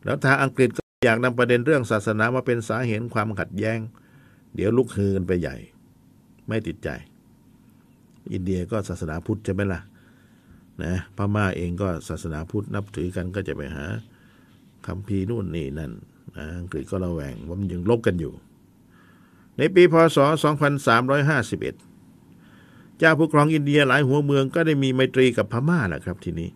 [0.05, 3.79] แล้วทางอังกฤษก็อยากนำประเด็นเรื่องศาสนามาเป็นสาเหตุความขัดแย้ง
[4.55, 5.57] เดี๋ยวลุกฮือกันไปใหญ่
[6.49, 6.89] ไม่ติดใจ
[8.33, 9.81] อินเดียก็ศาสนาพุทธใช่ไหมล่ะ
[10.83, 13.87] นะพม่าเองก็ศาสนาพุทธนับถือกันก็จะไปหา
[14.89, 15.93] คำพีนู่นนี่นั่น
[16.37, 18.33] นะอังกฤษก็ระแวงว่ามันยังลบกันอยู่
[19.57, 20.19] ในปีพศ 2351
[22.99, 26.51] เจ้าผู้ครองอินเดียหลายหัวเมืองก็ได้มีไมตรีกับพม่าแหละครับทีนี้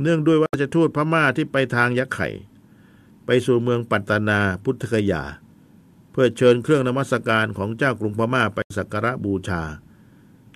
[0.00, 2.28] เนื่องด้วยว่าจะทูตพม่าที่ไปทางยักษ์ไข่
[3.26, 5.22] ไปสู่เมืองปัตตานาพุทธคยา
[6.10, 9.62] เพื่อเชิญเครื่องนมัสการของเจ้ากรุงพม่าไปสักการะบูชา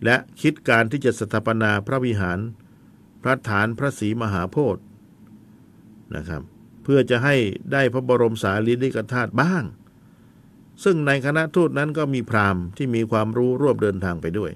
[0.04, 2.38] และคิดการที่จะสถาปนาพระวิหาร
[3.22, 4.82] พระฐานพระศรีมหาโพธิ์
[6.16, 6.42] นะครับ
[6.88, 7.36] เพื่อจะให้
[7.72, 9.64] ได้พระบรมสารีริกธาตุบ้าง
[10.84, 14.50] ซึ่งในคณะทูตนั้นก็มีพราหมณ์ที่มีความรู้ร่วมเดินทางไปด้วย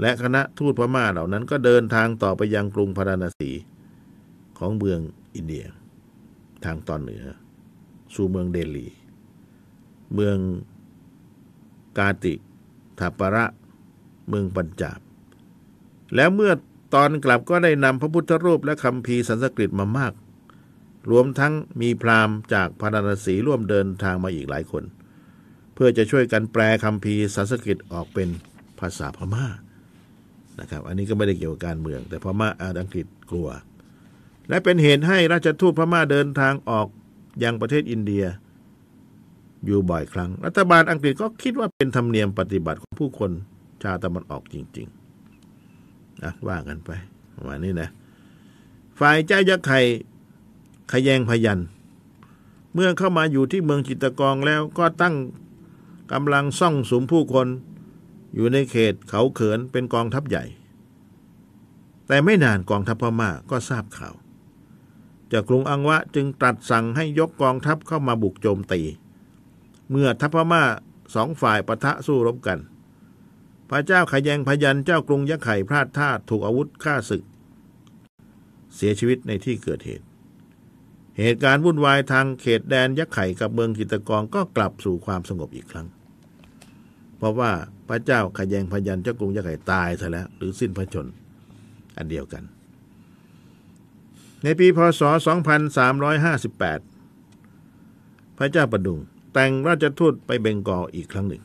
[0.00, 3.50] และคณะทูตพม่าเหล่านั้นก็เดินทางต่อไปยังกรุงพาราณสี
[4.58, 5.00] ของเมือง
[5.34, 5.64] อินเดีย
[6.64, 7.24] ทางตอนเหนือ
[8.14, 8.86] สู่เมืองเดลี
[10.14, 10.36] เมือง
[11.98, 12.34] กาติ
[12.98, 13.44] ทาประ
[14.28, 15.00] เมืองปัญจาบ
[16.14, 16.52] แล้วเมื่อ
[16.94, 20.12] ตอนกลับก็ได้นำพระพุทธรูปและคำพีสันสกฤตมามาก
[21.10, 24.84] รวมทั้งมีพราหมณ์จากพาราณสีร่วมเดินทางมาอีกหลายคน
[25.74, 28.28] เพื่อจะช่วยกันแปลคำพีสันสกฤตออกเป็น
[28.80, 29.46] ภาษาพม่า
[30.60, 32.48] นะครับ อันนี้ก็ไม่ได้เกี่ยวกับการเมือง แต่พม่า
[32.80, 33.48] อังกฤษกลัว
[34.48, 36.86] และเป็นเหตุให้ราชทูตพม่าเดินทางออก
[37.44, 38.24] ยังประเทศอินเดีย
[39.64, 43.30] อยู่บ่อยครั้ง รัฐบาลอังกฤษก็คิดว่าเป็นธรรมเนียมปฏิบัติของผู้คน
[43.82, 46.90] ชาวตะวันออกจริงๆนะว่ากันไป
[47.36, 47.88] ประมาณนี้นะ
[48.98, 49.80] ฝ่ายเจ้ายักษ์ไข่
[50.92, 51.60] ขยงพยัน
[52.74, 55.14] เมื่อเข้ามาอยู่ที่เมืองจิตกองแล้วก็ตั้ง
[56.12, 57.48] กำลังซ่องสุมผู้คน
[58.34, 60.44] อยู่ในเขตเขาเขินเป็นกองทัพใหญ่
[62.06, 64.14] แต่ไม่นานกองทัพพม่าก็ทราบข่าว
[65.32, 68.80] จากกรุงอังวะจึงตรัสสั่งให้ยกกองทัพเข้ามาบุกโจมตี
[69.90, 70.62] เมื่อทัพพม่า
[71.14, 72.58] สองฝ่ายปะทะสู้รบกัน
[73.70, 77.22] พระเจ้าขยงพยันเจ้ากรุงยักษ์ไข่พลาดท่าถูกอาวุธฆ่าศึก
[78.74, 80.05] เสียชีวิตในที่เกิดเหตุ
[81.18, 85.86] เหตุการณ์วุ่นวายทางเขตแดนยักษ์ไข่กับเมืองกิตกรก็กลับสู่ความสงบอีกครั้ง
[87.18, 87.50] เพราะว่า
[87.88, 91.06] พระเจ้าขยงพยันเจ้ากรุงยักษ์ไข่ตายซะแล้ว หรือสิ้นพระชน
[91.96, 92.42] อันเดียวกัน
[94.42, 95.02] ในปีพศ
[96.24, 98.98] 2358 พระเจ้าประดุง
[99.32, 101.42] แต่งราชทูตไปเบงกอลอีกครั้งหนึ่ง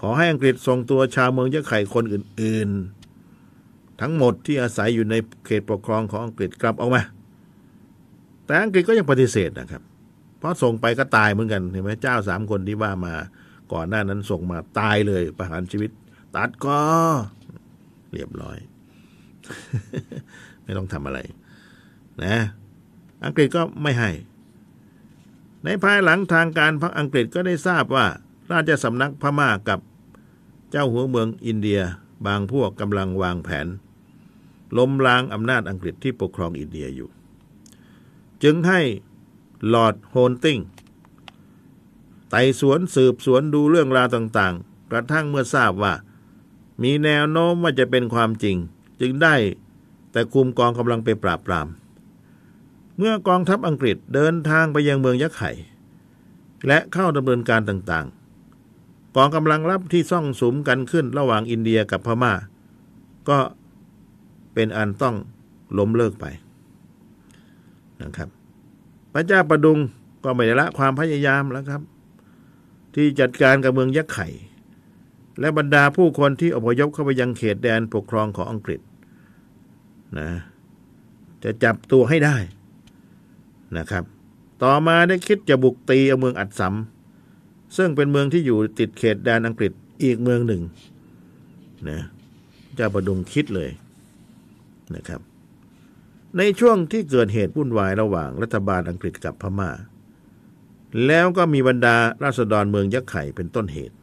[0.00, 2.68] ขอให้อังกฤษส่งตัวชาวเมืองยะไข่คนอื่น
[3.34, 5.14] ๆ ทั้งหมดที่อาศัยอยู่ใน
[5.46, 7.02] เขตปกครองของอังกฤษกลับออกมา
[8.48, 9.82] แต่อังกฤษก็ยังปฏิเสธนะครับ
[10.38, 13.14] เพราะส่งไปก็ตายเหมือนกันเห็นไหมเจ้าสามคนที่ว่ามา
[13.72, 15.90] ก่อนหน้านั้นส่งมาตายเลยประหารชีวิต
[16.34, 16.78] ตัดก็
[18.12, 18.58] เรียบร้อย
[20.64, 21.18] ไม่ต้องทำอะไร
[22.24, 22.36] นะ
[23.24, 24.10] อังกฤษก็ไม่ให้
[25.64, 28.06] ในภายหลังทางการพรรคอังกฤษก็ได้ทราบว่า
[28.52, 29.80] ราชสำนักพม่ากับ
[30.70, 31.80] เจ้าหัวเมืองอินเดีย
[32.26, 33.66] บางพวกกำลังวางแผน
[34.78, 37.08] ล้มล้างอำนาจอังกฤษที่ปกครองอินเดียอยู่
[38.42, 38.80] จึงให้
[39.72, 40.58] ลอร์ดโฮนติง
[42.30, 45.94] ไต่สวนสืบสวนดูเรื่องราวต่างๆ กระทั่งเมื่อทราบว่า
[46.82, 48.56] มีแนวโน้มว่าจะเป็นความจริง
[49.00, 49.34] จึงได้
[50.12, 51.68] แต่คุมกองกำลังไปปราบปราม
[52.96, 55.50] เมื่อกองทัพอังกฤษเดินทางไปยังเมืองยักษ์ไข่
[56.66, 62.34] และเข้าดำเนินการต่างๆ กองกำลังรับที่ซ่องสุมกันขึ้นระหว่างอินเดียกับพม่า
[63.28, 63.38] ก็
[64.54, 65.16] เป็นอันต้อง
[65.78, 66.24] ล้มเลิกไป
[68.02, 68.28] นะครับ
[69.12, 69.78] พระเจ้าประดุง
[70.24, 71.82] ก็ไม่ได้ละความพยายามแล้วครับ
[72.94, 74.28] ที่จัดการกับเมืองยักษ์ไข่
[75.40, 78.80] และบรรดาผู้คนที่อพยพเข้าไปยังเขตแดนปกครองของอังกฤษ
[80.18, 80.30] นะ
[81.44, 82.36] จะจับตัวให้ได้
[83.76, 84.04] นะครับ
[84.62, 86.74] ต่อมาได้คิดจะบุกตีเอาเมืองอัดสัม
[87.76, 90.62] ซึ่งเป็นเมืองที่อยู่ติดเขตแดนอังกฤษอีกเมืองหนึ่ง
[91.88, 91.98] นะ
[92.74, 93.70] เจ้าประดุงคิดเลย
[94.94, 95.20] นะครับ
[96.36, 99.70] ในช่วงที่เกิดเหตุวุ่นวายระหว่างรัฐบาลอังกฤษกับพมา่า
[101.06, 103.96] แล้วก็มีบรรดาราษฎรเมืองยักษ์ไข่เป็นต้นเหตุ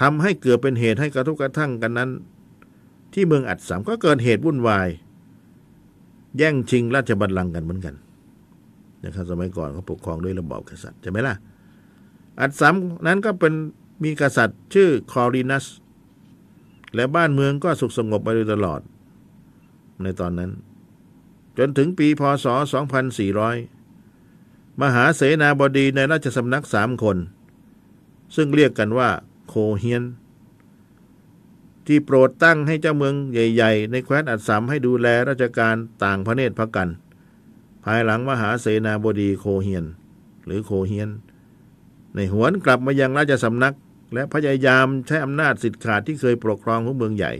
[0.00, 2.10] ทำให้เกิดเป็นเหตุให้กระทุกกระทั่งกันนั้น
[3.12, 4.88] ที่เมืองอัดสามก็เกิดเหตุวุ่นวาย
[6.38, 7.94] แย่งชิงราชบัลลังก์กันเหมือนกัน
[9.04, 11.34] นะครับสมัยก่อนเขาปกครองด้วยระบอบกษัตริย์ใช่ไหมล่ะ
[12.40, 12.74] อัดสาม
[13.06, 13.52] นั้นก็เป็น
[14.04, 15.66] มีกษัตริย์ชื่อคอรินัส
[16.94, 18.80] และบ้านเมืองก็สุขสงบมาโดยตลอด
[20.02, 20.50] ในตอนนั้น
[21.58, 22.46] จนถึงปีพศ
[23.24, 27.16] 2400 มหาเสนาบดีในราชสำนักสามคน
[28.36, 29.10] ซึ่งเรียกกันว่า
[29.48, 30.04] โคเฮียน
[31.86, 36.88] ที่โปรดตั้งให้เจ้าเมืองใหญ่ ๆ ในแคว้นอัดสามให้ดูแลราชการต่างพระเนตรพระกัน
[37.84, 39.84] ภายหลังมหาเสนาบดีโคเฮียน
[40.44, 41.10] หรือโคเฮียน
[42.14, 43.74] ในหวนกลับมายังราชสำนัก
[44.14, 47.32] และพยายามใช้อำนาจสิทธิ์ขาดที่เคยปกครองของเมืองใหญ่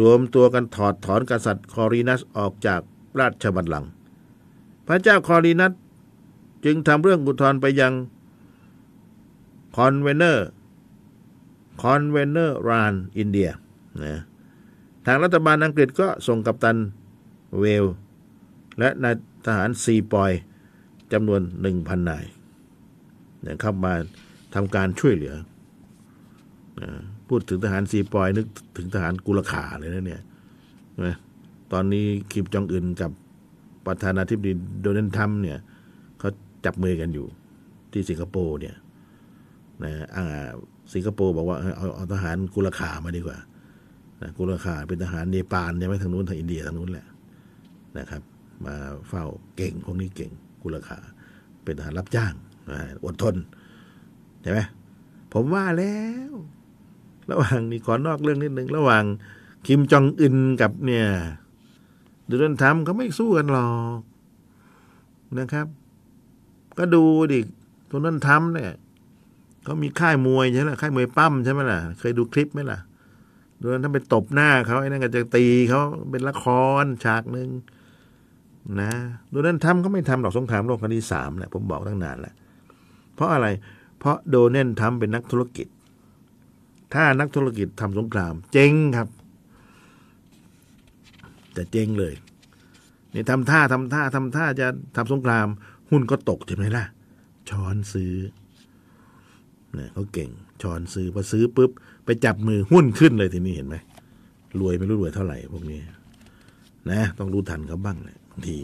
[0.00, 2.80] รวมตัวกันถอดถอนกษัตริย์คอรีนัสออกจาก
[3.20, 3.90] ราชบัลลังก์
[4.86, 5.72] พระเจ้าคอรีนัส
[6.64, 7.92] จึงทำเรื่องอุทธรณ์ไปยัง
[9.76, 13.50] Governor Governor General อินเดีย
[14.04, 14.20] นะ
[15.06, 16.76] ทางรัฐบาลอังกฤษก็ส่งกัปตัน
[17.60, 17.84] เวล
[18.78, 19.14] และนาย
[19.46, 20.32] ทหารซีปอย
[21.12, 22.24] จำนวนหนึ่งพันนาย
[23.42, 23.92] เนี่ยเข้ามา
[24.54, 25.34] ทำการช่วยเหลือ
[27.28, 30.22] พูดถึงทหารซีปอยนึกถึงทหารกูรข่าเลยนะเนี่ย
[31.06, 31.16] นะ
[31.72, 33.10] ตอนนี้คิมจองอึนกับ
[33.86, 34.52] ประธานาธิบดี
[34.82, 35.58] โดนัลด์ทรัมป์เนี่ย
[36.18, 36.30] เขา
[36.64, 37.26] จับมือกันอยู่
[37.92, 38.74] ที่สิงคโปร์เนี่ย
[39.84, 39.92] นะ
[40.94, 43.38] สิงคโปร์บอกว่าเอาเอาทหารกุลขามาดีกว่า
[44.20, 47.06] นะกุลขาเป็นทหารเนปาลเนี่ยไม่ทางนู้นทางอินเดียทางนู้นแหละ
[47.98, 48.22] นะครับ
[48.64, 48.74] มา
[49.08, 49.24] เฝ้า
[49.56, 50.30] เก่งพวกนี้เก่ง
[50.62, 50.98] กุลขา
[51.64, 52.32] เป็นทหารรับจ้าง
[52.70, 53.34] นะอดทน
[54.42, 54.60] ใช่ไหม
[55.32, 55.98] ผมว่าแล้
[56.30, 56.32] ว
[57.30, 59.04] ระหว่างนี่ขอนอกเรื่องนิดนึงระหว่าง
[59.66, 61.06] คิมจองอึนกับเนี่ย
[62.28, 64.00] ดูนันทำเขาไม่สู้กันหรอก
[65.38, 65.66] นะครับ
[66.78, 67.40] ก็ดูดิ
[67.90, 68.72] ตัวนั้นทำเนี่ย
[69.64, 72.78] เขามีค่ายมวยใช่ไหมค่ายมวยปั้มใช่ไหมล่ะ เคยดูคลิปไหมล่ะ
[73.60, 76.44] ดูนั้นถ้าไปตบหน้าเขาไอ้นั่นก็จะตีเขาเป็นละค
[76.82, 77.48] รฉากหนึ่ง
[78.80, 78.92] นะ
[79.32, 82.34] ดูนั้นทำเขาไม่ทำหรอกสงครามโลกครั้งที่สามแหละผมบอกตั้งนานแล้ว
[83.14, 83.46] เพราะอะไร
[83.98, 85.66] เพราะโดเนนทำเป็นนักธุรกิจ
[86.94, 89.08] ถ้านักธุรกิจทำสงคราม เจ๊งครับ
[91.56, 92.14] จะเจ๊งเลย
[93.14, 94.66] นี่ทำท่าทำท่าทำท่าจะ
[94.96, 95.46] ทำสงคราม
[95.90, 96.84] หุ้นก็ตกใช่ไหมล่ะ
[97.50, 98.12] ช้อนซื้อ
[99.74, 100.30] เนี่ยเขาเก่ง
[100.62, 101.70] ช้อนซื้อพอซื้อปุ๊บ
[102.04, 103.76] ไปจับมือหุ้นขึ้นเลยทีนี้เห็นไหม
[104.60, 105.80] รวยไม่รู้รวยเท่าไหร่พวกนี้
[106.90, 108.56] นะ ต้องรู้ทันเขาบ้างเลยบางที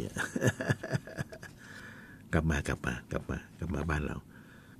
[2.33, 4.17] กลับมากลับมากลับมากลับมาบ้านเรา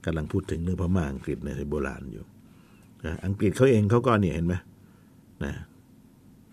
[0.05, 2.25] กำลังพูดถึงเรื่องพม่าอังกฤษในโบราณอยู่
[3.27, 4.55] อังกฤษเขาเองเขาก็เนี่ยเห็นไหม
[5.45, 5.53] นะ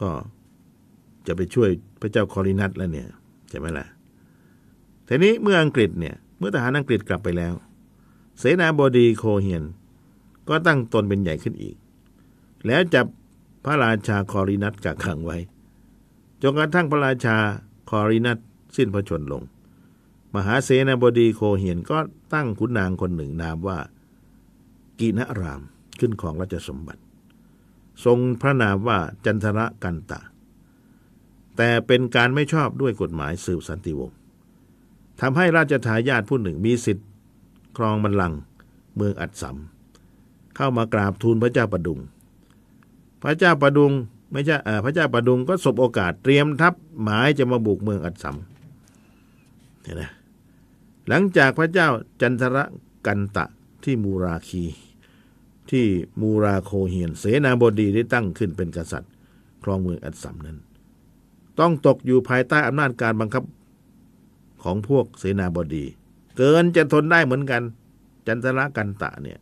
[0.02, 0.10] ก็
[1.28, 1.70] จะไปช่วย
[2.02, 3.08] พระเจ้าคอรินัสแล้วเนี่ย
[3.50, 3.86] ใช่ไหมล่ะ
[5.08, 7.54] ทีนี้เมื่ออังกฤษเนี่ย เมื่อทหารอังกฤษกลับไปแล้ว
[8.40, 9.64] เสนาบดีโคเฮียน
[10.50, 11.76] ก็ตั้งตนเป็นใหญ่ขึ้นอีก
[12.66, 13.06] แล้วจับ
[13.66, 15.38] พระราชาคอรินัสกักขังไว้
[16.42, 17.36] จนกระทั่งพระราชา
[17.90, 18.38] คอรินัส
[18.76, 19.44] สิ้นพระชนลง
[20.36, 21.98] มหาเสนาบดีโคเฮียนก็
[22.34, 23.78] ตั้งขุนนางคนหนึ่งนามว่า
[25.00, 25.62] กีนราม
[26.00, 27.02] ขึ้นของราชสมบัติ
[28.06, 30.20] ทรงพระนามว่าจันทระกันตะ
[31.62, 34.18] แต่เป็นการไม่ชอบด้วยกฎหมายสืบสันติวงศ์
[35.22, 37.08] ทำให้ราชทายาทผู้หนึ่งมีสิทธิ์
[37.78, 38.40] ครองบัลลังก์
[38.96, 39.56] เมืองอัดสัม
[40.56, 42.00] เข้ามากราบทูลพระเจ้าประดุง
[43.24, 43.92] พระเจ้าประดุง
[44.32, 48.36] ไม่ใช่พระเจ้าประดุงก็สบโอกาสเตรียมทัพหมายจะมาบุกเมืองอัดสัม
[49.84, 50.04] เห็นไหม
[51.08, 51.88] หลังจากพระเจ้า
[52.22, 52.58] จันทร
[53.08, 53.46] กันตะ
[53.84, 54.64] ที่มูราคี
[55.70, 55.86] ที่
[56.22, 59.12] มูราโคเฮียน เสนาบดีได้ตั้งขึ้นเป็นกษัตริย์
[59.64, 60.60] ครองเมืองอัดสัมนั้น
[61.60, 63.44] ต้องตกอยู่ภายใต้อำนาจการบังคับ
[64.64, 65.86] ของพวกเสนาบดี
[66.38, 67.64] เกินจะทนได้เหมือนกัน
[68.28, 69.40] จันทระกันตะเนี่ย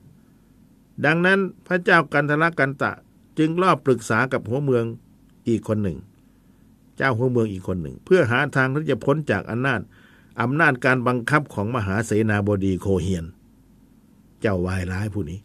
[1.06, 2.92] ดังนั้นพระเจ้ากันทระกันตะ
[3.38, 4.84] จึงรอบปรึกษากับหัวเมือง
[5.48, 5.98] อีกคนหนึ่ง
[6.98, 9.80] เจ้าหัวเมืองอีกคนหนึ่ง เพื่อหาทางที่จะพ้นจากอำนาจ
[10.42, 13.26] อำนาจการบังคับของมหาเสนาบดีโคเฮียน
[14.42, 15.40] เจ้าวายร้ายผู้นี้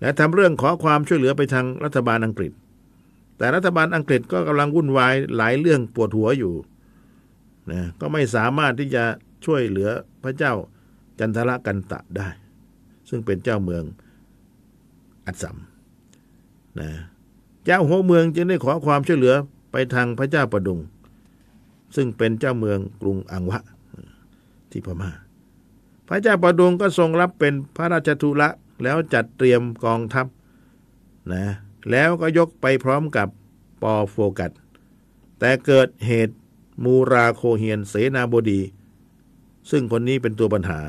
[0.00, 2.52] และทำเรื่องขอความช่วยเหลือไปทางรัฐบาลอังกฤษ
[3.36, 6.54] แต่รัฐบาลอังกฤษก็กำลังวุ่นวายหลายเรื่องปวดหัวอยู่
[7.70, 9.04] นะก็ไม่สามารถที่จะ
[9.44, 9.90] ช่วยเหลือ
[10.22, 10.54] พระเจ้า
[11.18, 12.28] จันทระกันตะได้
[13.08, 13.84] ซึ่งเป็นเจ้าเมือง
[15.26, 15.56] อัดสัม
[16.80, 16.90] นะ
[17.64, 19.34] เจ้าหัวเมืองจึงได้ขอความช่วยเหลือ
[19.72, 20.80] ไปทางพระเจ้าประดุง
[21.96, 23.60] ซึ่งเป็นเจ้าเมืองกรุงอังวะ
[24.70, 25.10] ที่พม่า
[26.08, 28.48] พระเจ้าประดุงก็ทรงรับเป็นพระราชธุระ
[28.82, 30.26] แล้วจัดเตรียมกองทัพ
[31.32, 31.44] นะ
[31.90, 33.28] แล้วก็ยกไปพร้อมกับ
[33.82, 34.50] ปอโฟกัส
[35.38, 36.36] แต่เกิดเหตุ
[36.84, 38.60] มูราโคเฮียนเสนาบดี
[39.70, 40.80] ซึ่งคนนี้เป็นตัวปัญหา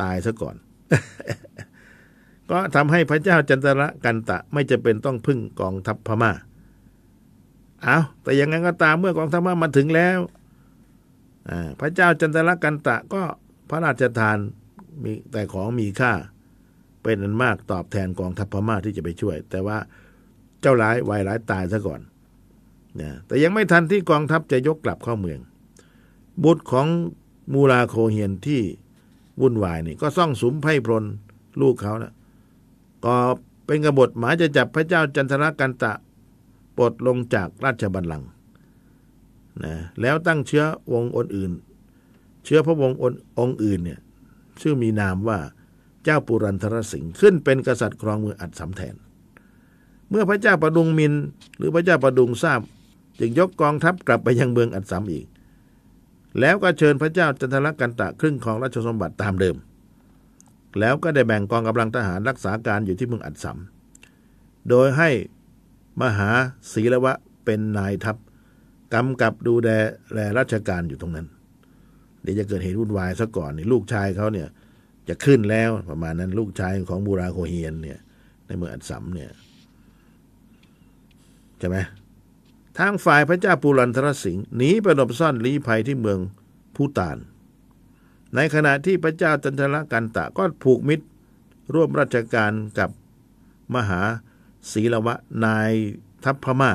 [0.00, 0.56] ตายซะก่อน
[2.50, 6.32] ก็ทำให้พระเจ้าจันทระกันตะไม่จะเป็นต้องพึ่งกองทัพพมา่า
[7.82, 10.18] เอาแต่ยังไงก็ตามเมื่อกองทัพพม่ามาถึงแล้ว
[11.80, 13.22] พระเจ้าจันทระกันตะก็
[13.70, 14.36] พระราชทาน
[15.02, 16.12] มีแต่ของมีค่า
[17.02, 19.78] เป็นอันมากตอบแทนกองทัพพม่าที่จะไปช่วย แต่ว่า
[20.60, 22.00] เจ้าร้ายวายร้ายตายซะก่อน
[23.00, 25.40] นะแต่ยังไม่ทันที่กองทัพจะยกกลับเข้าเมือง
[26.44, 26.86] บุตรของ
[27.52, 28.62] มูราโคเฮียนที่
[29.40, 31.04] วุ่นวายนี่ ก็ซ่องสุมไพ่พล
[31.60, 32.12] ลูกเขานะ
[33.04, 33.14] ก็
[33.66, 35.92] เป็นกบฏหมายจะจับพระเจ้าจันทรกันตะ
[36.76, 38.28] ปลดลงจากราชบัลลังก์
[39.64, 41.52] นะแล้วตั้งเชื้อวงอนอื่น
[42.44, 42.98] เชื้อพระวงศ์
[43.38, 44.00] องค์อื่นเนี่ย
[44.60, 45.38] ชื่อมีนามว่า
[46.04, 48.94] เจ้าปุรันทรสิงห์ขึ้นเป็นกษัตริย์ครองเมืองอัดสำแทน
[50.10, 51.12] เมื่อพระเจ้าประดุงมิน
[51.58, 52.60] หรือพระเจ้าประดุงทราบ
[53.20, 55.26] จึงยกกองทัพกลับไปยังเมืองอัดสำอีก
[56.40, 59.56] แล้วก็เชิญพระเจ้าจันทรกันตะครึ่งของราชสมบัติตามเดิม
[60.80, 65.10] แล้วก็ได้แบ่งกองกำลังทหารรักษาการอยู่ที่เมืองอัดสำโดยให้
[66.02, 66.30] มหา
[66.72, 67.12] ศีลวะ
[67.44, 68.16] เป็นนายทัพ
[68.94, 69.68] กำกับดูแล
[70.12, 71.26] แลราชการอยู่ตรงนั้น
[72.22, 74.48] เดี๋ยวจะเกิดเหตุวุ่นวายซะก่อนนี่ลูกชายเขาเนี่ย
[75.08, 77.98] จะขึ้นแล้วประมาณนั้นลูกชายของบูราโคเฮียนเนี่ย
[78.46, 79.30] ในเมืองอัดสำเนี่ย
[81.60, 81.78] ใช่ไหม
[82.78, 86.18] ทางฝ่ายพระเจ้าปูรันทรสิงห์หนีไปหลบซ่อนลี้ภัยที่เมือง
[86.74, 87.18] พูตาน
[88.34, 91.06] ในขณะที่พระเจ้าจันทรกันตะก็ผูกมิตร
[91.74, 92.90] ร่วมราชการกับ
[93.74, 94.00] มหา
[94.72, 95.70] ศีลวะนาย
[96.24, 96.72] ทัพพมา่า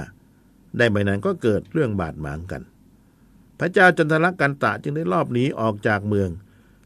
[0.78, 2.62] ได้ไม่นานก็เกิดเรื่องบาดหมางกัน
[3.60, 6.30] พระเจ้าจันทรกันตะจึงได้ลอบหนีออกจากเมือง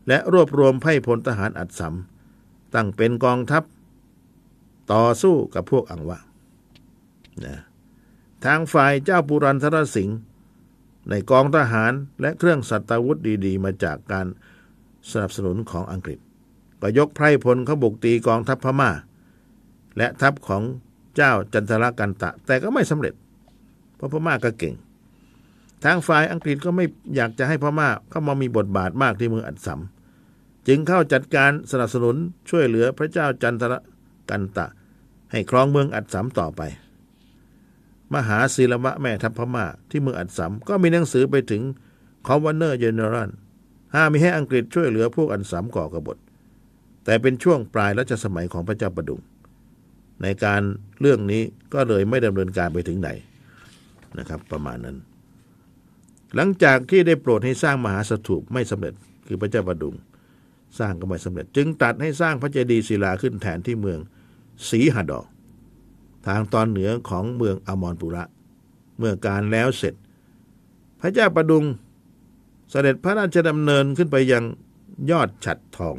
[0.08, 3.64] และรวบรวมไพ่พลทหารอัดสำตั้งเป็นกองทัพ
[4.92, 6.20] ต่อสู้กับพวกอังวะ
[7.46, 7.56] นะ
[8.46, 10.18] ทางฝ่ายเจ้าปุรันทรสิงห์
[11.10, 14.28] ในกองทหารและเครื่องสัตวุธดีๆ มาจากการ
[15.12, 16.20] สนับสนุนของอังกฤษ
[16.82, 18.92] ก็ยกไพร่พลเขาบุกตีกองทัพพมา่า
[19.98, 20.64] และทัพของ
[21.16, 23.14] เจ้าจันทรกันตะ แต่ก็ไม่สำเร็จ
[23.96, 24.76] เพราะพม่าก็เก่ง
[25.84, 26.86] ทางฝ่ายอังกฤษก็ไม่
[27.16, 32.16] อยากจะให้พม่าเข้ามามีบทบาทมากที่เมืองอัดสำจึงเข้าจัดการสนับสนุน
[32.50, 33.74] ช่วยเหลือพระเจ้าจันทร
[34.30, 34.66] กันตะ
[35.32, 36.62] ให้ครองเมืองอัดสำต่อไป
[38.14, 41.62] มหาศิลวะแม่ทัพพม่าที่เมืองอัดสัมก็มีหนังสือไปถึง
[42.28, 43.30] คอมวันเนอร์เจเนอรัล
[43.96, 46.18] ห้ามมีให้อังกฤษช่วยเหลือพวกอันสัมก่อกบฏ
[47.06, 49.22] แต่เป็นช่วงปลายรัชสมัยของพระเจ้าประดุง
[50.22, 50.62] ในการ
[51.02, 51.42] เรื่องนี้
[51.74, 53.10] ก็เลยไม่ดำเนินการไปถึงไหน
[54.20, 54.98] นะครับประมาณนั้น
[56.36, 58.94] หลังจากที่ได้โปรดให้สร้างมหาสถูปไม่สำเร็จ
[59.28, 59.96] คือพระเจ้าประดุง
[60.80, 64.00] สร้างก็ไม่สำเร็จ จึงตัดให้สร้างพระเจดีย์ศิลาขึ้นแทนที่เมือง
[64.70, 65.20] สีหดอ
[66.30, 68.24] ทางตอนเหนือของเมืองอมรปุระ
[68.98, 69.94] เมื่อการแล้วเสร็จ
[71.00, 71.66] พระเจ้าประดุง
[72.70, 74.44] เสด็จพระราชดำเนินขึ้นไปยัง
[75.12, 75.96] ยอดฉัดทอง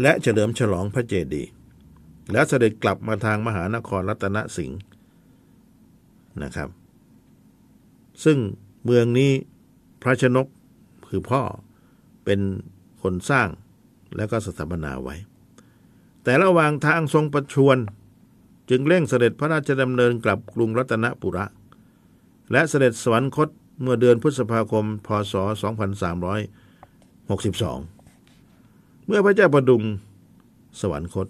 [0.00, 1.50] และเฉลิมฉลองพระเจดีย์
[2.32, 4.78] และเสด็จกลับมาทางมหานครรัตนสิงห์
[6.42, 6.68] นะครับ
[8.24, 8.38] ซึ่ง
[8.84, 9.32] เมืองนี้
[10.02, 10.46] พระชนก
[11.08, 11.42] คือพ่อ
[12.24, 12.40] เป็น
[13.02, 13.48] คนสร้าง
[14.16, 15.16] แล้วก็สถาปนาไว้
[16.24, 17.78] แต่ระหว่างทางทรงประชวร
[18.70, 21.46] จึงเร่งเสด็จพระราชดำเนินกลับกรุงรัตนปุระ
[22.52, 23.48] และเสด็จสวรรคต
[23.80, 25.34] เมื่อเดือนพฤษภาคม พศ
[28.20, 29.82] 2362 เมื่อพระเจ้าประดุง
[30.80, 31.28] สวรรคต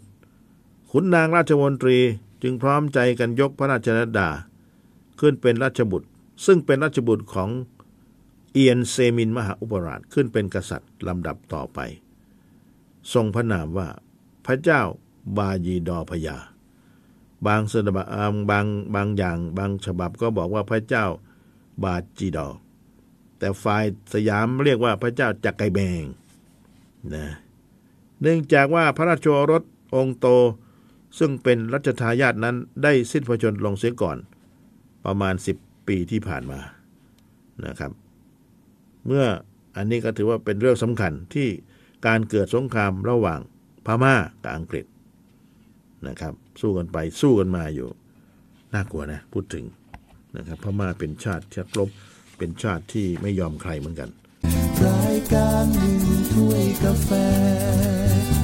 [0.90, 1.98] ขุนนางราชมนตรี
[2.42, 4.28] จึงพร้อมใจกันยกพระราชนดา
[5.20, 6.08] ขึ้นเป็นราชบุตร
[6.46, 7.50] ซึ่งเป็นราชบุตรของ
[8.52, 11.78] เอียนเซมินมหาอุปราชขึ้นเป็นกษัตริย์ลำดับต่อไป
[13.12, 13.88] ทรงพระนามว่า
[14.46, 14.82] พระเจ้า
[15.36, 16.36] บายีดอพยา
[17.46, 21.04] บางสบางบางบางอย่างบางฉบับก็บอกว่าพระเจ้า
[21.84, 22.48] บาจีดอ
[23.38, 26.04] แต่ฝ่ายสยามเรียกว่าพระเจ้าจักไกแบง
[27.14, 27.26] นะ
[28.20, 29.62] เนื่องจากว่าพระราชโอรส
[29.94, 30.26] องค์โต
[31.18, 34.18] ซึ่งเป็นรัชทายาทนั้นได้สิ้นพระชนม์ลงเสียก่อน
[35.04, 36.60] ประมาณ 10 ปีที่ผ่านมา
[37.66, 37.92] นะครับ
[39.06, 39.26] เมื่อ
[39.76, 41.48] อันนี้ก็ถือว่าเป็นเรื่องสำคัญที่
[42.06, 43.40] การเกิดสงครามระหว่าง
[43.86, 44.84] พม่ากับอังกฤษ
[46.08, 47.88] นะครับ สู้กันไปสู้กันมาอยู่
[48.74, 49.64] น่ากลัวนะ พูดถึง
[50.36, 51.90] นะครับพม่าเป็นชาติที่รบ
[52.38, 54.08] เป็นชาติที่ไม่ยอมใครเหมือนกัน
[54.84, 55.98] รายการหนึ่ง
[56.32, 57.10] ถ้วยกาแฟ